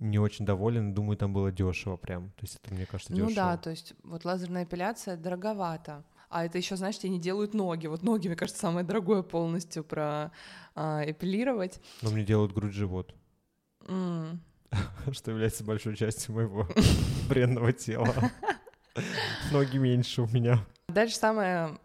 [0.00, 2.30] не очень доволен, думаю, там было дешево прям.
[2.30, 3.28] То есть это, мне кажется, дешево.
[3.28, 6.02] Ну да, то есть вот лазерная эпиляция дороговато.
[6.30, 7.86] А это еще, знаешь, тебе не делают ноги.
[7.86, 10.30] Вот ноги, мне кажется, самое дорогое полностью про
[10.74, 11.80] а, эпилировать.
[12.02, 13.14] Но мне делают грудь живот.
[13.88, 14.40] М.
[15.12, 16.66] Что является большой частью моего
[17.28, 18.14] бренного тела.
[19.52, 20.64] Ноги меньше у меня.
[20.88, 21.78] Дальше самое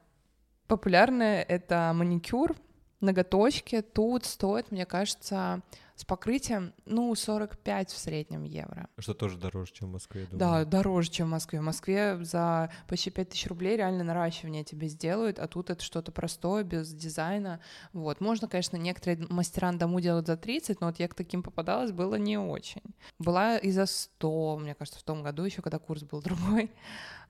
[0.68, 2.56] популярное— это маникюр,
[3.02, 3.82] ноготочки.
[3.82, 5.62] Тут стоит, мне кажется,
[5.96, 8.90] с покрытием, ну, 45 в среднем евро.
[8.98, 10.66] Что тоже дороже, чем в Москве, я Да, думаю.
[10.66, 11.60] дороже, чем в Москве.
[11.62, 16.64] В Москве за почти 5000 рублей реально наращивание тебе сделают, а тут это что-то простое,
[16.64, 17.62] без дизайна.
[17.94, 18.20] Вот.
[18.20, 21.92] Можно, конечно, некоторые мастера на дому делают за 30, но вот я к таким попадалась,
[21.92, 22.84] было не очень.
[23.18, 26.72] Была и за 100, мне кажется, в том году еще, когда курс был другой.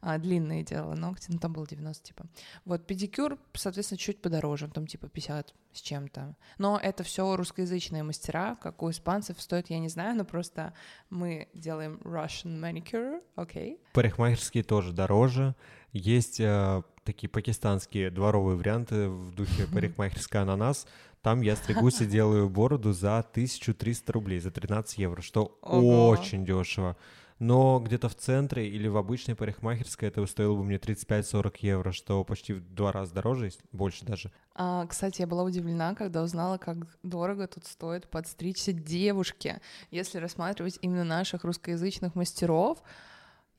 [0.07, 2.27] А, длинные делала ногти, ну там было 90 типа.
[2.63, 6.35] Вот педикюр, соответственно, чуть подороже, там типа 50 с чем-то.
[6.59, 10.73] Но это все русскоязычные мастера, как у испанцев стоит, я не знаю, но просто
[11.09, 13.79] мы делаем Russian manicure, окей.
[13.93, 15.55] Парикмахерские тоже дороже.
[15.91, 20.85] Есть э, такие пакистанские дворовые варианты в духе парикмахерская ананас.
[21.23, 26.09] Там я стригусь и делаю бороду за 1300 рублей, за 13 евро, что Ого.
[26.09, 26.95] очень дешево.
[27.39, 32.23] Но где-то в центре или в обычной парикмахерской это стоило бы мне 35-40 евро, что
[32.23, 34.31] почти в два раза дороже, больше даже.
[34.53, 39.59] А, кстати, я была удивлена, когда узнала, как дорого тут стоит подстричься девушке.
[39.91, 42.81] Если рассматривать именно наших русскоязычных мастеров,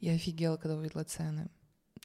[0.00, 1.50] я офигела, когда увидела цены.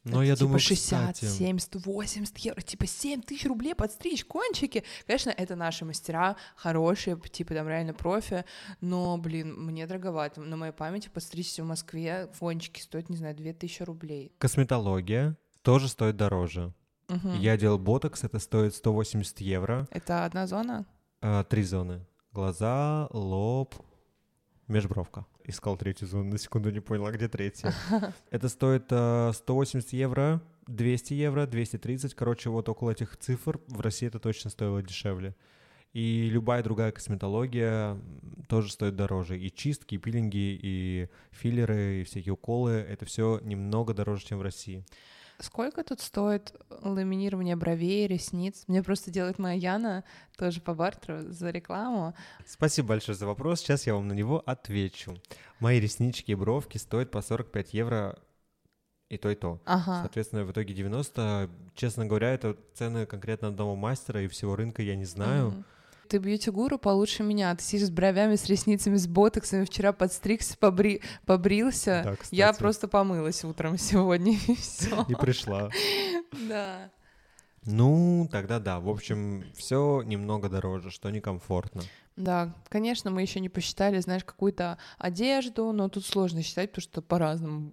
[0.04, 4.26] Но Это я типа думаю, 60, кстати, 70, 80 евро, типа 7 тысяч рублей подстричь
[4.26, 4.84] кончики.
[5.06, 8.43] Конечно, это наши мастера, хорошие, типа там реально профи,
[8.82, 10.41] но, блин, мне дороговато.
[10.41, 14.32] На моей памяти подстричься в Москве кончики стоят, не знаю, 2000 рублей.
[14.39, 16.74] косметология тоже стоит дороже.
[17.08, 17.39] Мгм.
[17.39, 19.88] Я делал ботокс, это стоит 180 евро.
[19.91, 20.86] Это одна зона?
[21.22, 22.06] А, три зоны.
[22.32, 23.76] Глаза, лоб,
[24.72, 25.26] межбровка.
[25.45, 27.74] Искал третью зону, на секунду не понял, а где третья?
[28.32, 32.15] Это стоит а, 180 евро, 200 евро, 230.
[32.15, 35.36] Короче, вот около этих цифр в России это точно стоило дешевле.
[35.93, 37.97] И любая другая косметология
[38.47, 39.38] тоже стоит дороже.
[39.38, 42.72] И чистки, и пилинги, и филлеры, и всякие уколы.
[42.72, 44.86] Это все немного дороже, чем в России.
[45.41, 48.63] Сколько тут стоит ламинирование бровей, ресниц?
[48.67, 50.03] Мне просто делает моя Яна,
[50.37, 52.13] тоже по бартеру, за рекламу.
[52.45, 53.59] Спасибо большое за вопрос.
[53.59, 55.17] Сейчас я вам на него отвечу.
[55.59, 58.19] Мои реснички и бровки стоят по 45 евро
[59.09, 59.59] и то, и то.
[59.65, 60.01] Ага.
[60.01, 61.49] Соответственно, в итоге 90.
[61.75, 65.51] Честно говоря, это цены конкретно одного мастера и всего рынка я не знаю.
[65.51, 65.65] Мгм.
[66.12, 67.55] Ты бьюти-гуру получше меня.
[67.55, 69.64] Ты сидишь с бровями, с ресницами, с ботоксами.
[69.64, 71.01] Вчера подстригся, побри...
[71.26, 72.01] побрился.
[72.03, 72.36] Да, кстати.
[72.36, 75.05] Я просто помылась утром сегодня, и все.
[75.07, 75.70] И пришла.
[76.49, 76.91] Да.
[77.64, 78.82] Ну, тогда да.
[78.82, 81.82] В общем, все немного дороже, что некомфортно.
[82.18, 87.01] Да, конечно, мы еще не посчитали, знаешь, какую-то одежду, но тут сложно считать, потому что
[87.01, 87.72] по-разному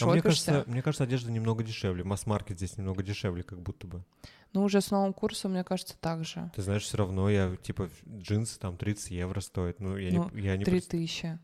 [0.00, 2.02] А мне кажется, мне кажется, одежда немного дешевле.
[2.02, 4.04] Масс-маркет здесь немного дешевле, как будто бы.
[4.52, 6.50] Ну, уже с новым курсом, мне кажется, так же.
[6.54, 9.78] Ты знаешь, все равно я, типа, джинсы там 30 евро стоят.
[9.80, 11.38] Ну, я Ну, не, я не, Три пред- тысячи.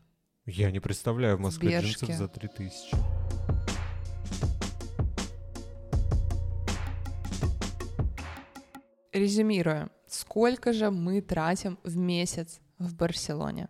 [0.45, 2.17] я не представляю в Москве джинсов Бершки.
[2.17, 2.95] за 3000.
[9.11, 13.69] Резюмируя, сколько же мы тратим в месяц в Барселоне?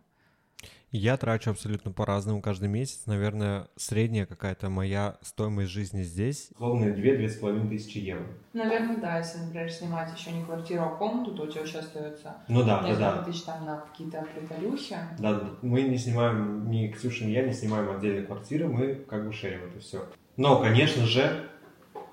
[0.97, 3.01] Я трачу абсолютно по-разному каждый месяц.
[3.05, 6.47] Наверное, средняя какая-то моя стоимость жизни здесь.
[6.53, 8.25] Условно, 2-2,5 тысячи евро.
[8.53, 12.37] Наверное, да, если, например, снимать еще не квартиру, а комнату, то у тебя еще остается
[12.47, 13.23] Ну да, да, несколько да.
[13.23, 14.95] тысяч там на какие-то приколюхи.
[15.19, 15.49] Да, да.
[15.61, 19.65] мы не снимаем, ни Ксюша, ни я не снимаем отдельные квартиры, мы как бы шерим
[19.65, 20.07] это все.
[20.37, 21.49] Но, конечно же,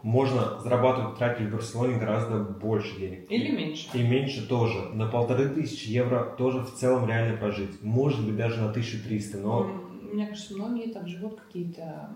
[0.03, 3.31] можно зарабатывать, тратить в Барселоне гораздо больше денег.
[3.31, 3.89] Или меньше.
[3.95, 4.89] И меньше тоже.
[4.95, 7.83] На полторы тысячи евро тоже в целом реально прожить.
[7.83, 9.65] Может быть, даже на 1300, но...
[10.13, 12.11] Мне кажется, многие так живут какие-то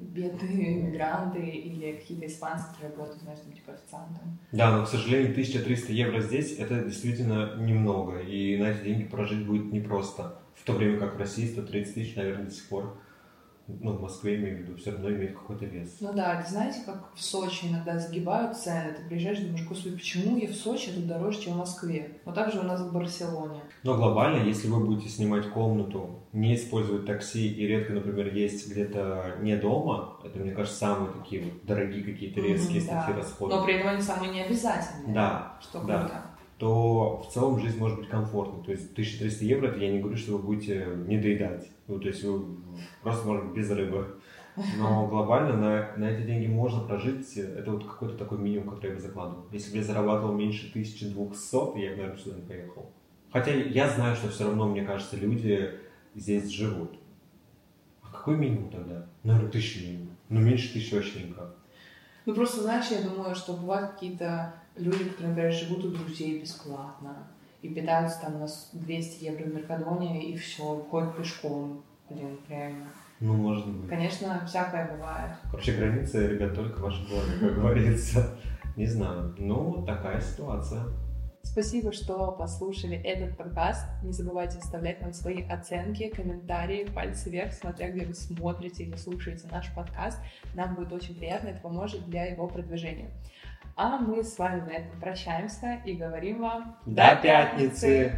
[0.00, 4.38] бедные иммигранты или какие-то испанцы, которые работают, знаешь, там типа официантом.
[4.52, 8.18] Да, но, к сожалению, 1300 евро здесь это действительно немного.
[8.20, 10.38] И на эти деньги прожить будет непросто.
[10.54, 12.96] В то время как в России 130 тысяч, наверное, до сих пор,
[13.80, 15.96] ну, в Москве, имею в виду, все равно имеет какой-то вес.
[16.00, 18.94] Ну да, это знаете, как в Сочи иногда загибают цены.
[18.96, 22.20] Ты приезжаешь думаешь, господи, почему я в Сочи, а тут дороже, чем в Москве?
[22.24, 23.60] Вот так же у нас в Барселоне.
[23.82, 29.36] Но глобально, если вы будете снимать комнату, не использовать такси и редко, например, есть где-то
[29.40, 33.02] не дома, это, мне кажется, самые такие вот дорогие какие-то резкие да.
[33.02, 33.58] статьи расходов.
[33.58, 35.14] Но при этом они самые необязательные.
[35.14, 36.29] Да, Что да.
[36.60, 38.62] То в целом жизнь может быть комфортной.
[38.62, 41.66] То есть 1300 евро, это я не говорю, что вы будете не доедать.
[41.88, 42.58] Ну, то есть вы
[43.02, 44.20] просто, может быть, без рыбы.
[44.76, 47.34] Но глобально на, на эти деньги можно прожить.
[47.38, 49.46] Это вот какой-то такой минимум, который я бы закладывал.
[49.50, 52.90] Если бы я зарабатывал меньше 1200, я бы, наверное, сюда не поехал.
[53.32, 55.70] Хотя я знаю, что все равно, мне кажется, люди
[56.14, 56.90] здесь живут.
[58.02, 59.06] А какой минимум тогда?
[59.22, 60.10] Наверное, тысяча минимум.
[60.28, 61.56] Ну, меньше тысячи вообще никак.
[62.26, 67.28] Ну, просто, знаешь, я думаю, что бывают какие-то люди, которые, например, живут у друзей бесплатно
[67.62, 71.82] и питаются там на 200 евро в Меркадоне, и все, ходят пешком.
[72.08, 72.86] Блин, реально.
[73.20, 73.88] Ну, может быть.
[73.88, 75.32] Конечно, всякое бывает.
[75.50, 78.38] Короче, границы, ребят, только в вашей голове, как говорится.
[78.76, 79.34] Не знаю.
[79.38, 80.84] Ну, такая ситуация.
[81.42, 83.86] Спасибо, что послушали этот подкаст.
[84.04, 89.48] Не забывайте оставлять нам свои оценки, комментарии, пальцы вверх, смотря где вы смотрите или слушаете
[89.50, 90.18] наш подкаст.
[90.54, 93.10] Нам будет очень приятно, это поможет для его продвижения.
[93.76, 98.12] А мы с вами на этом прощаемся и говорим вам до пятницы!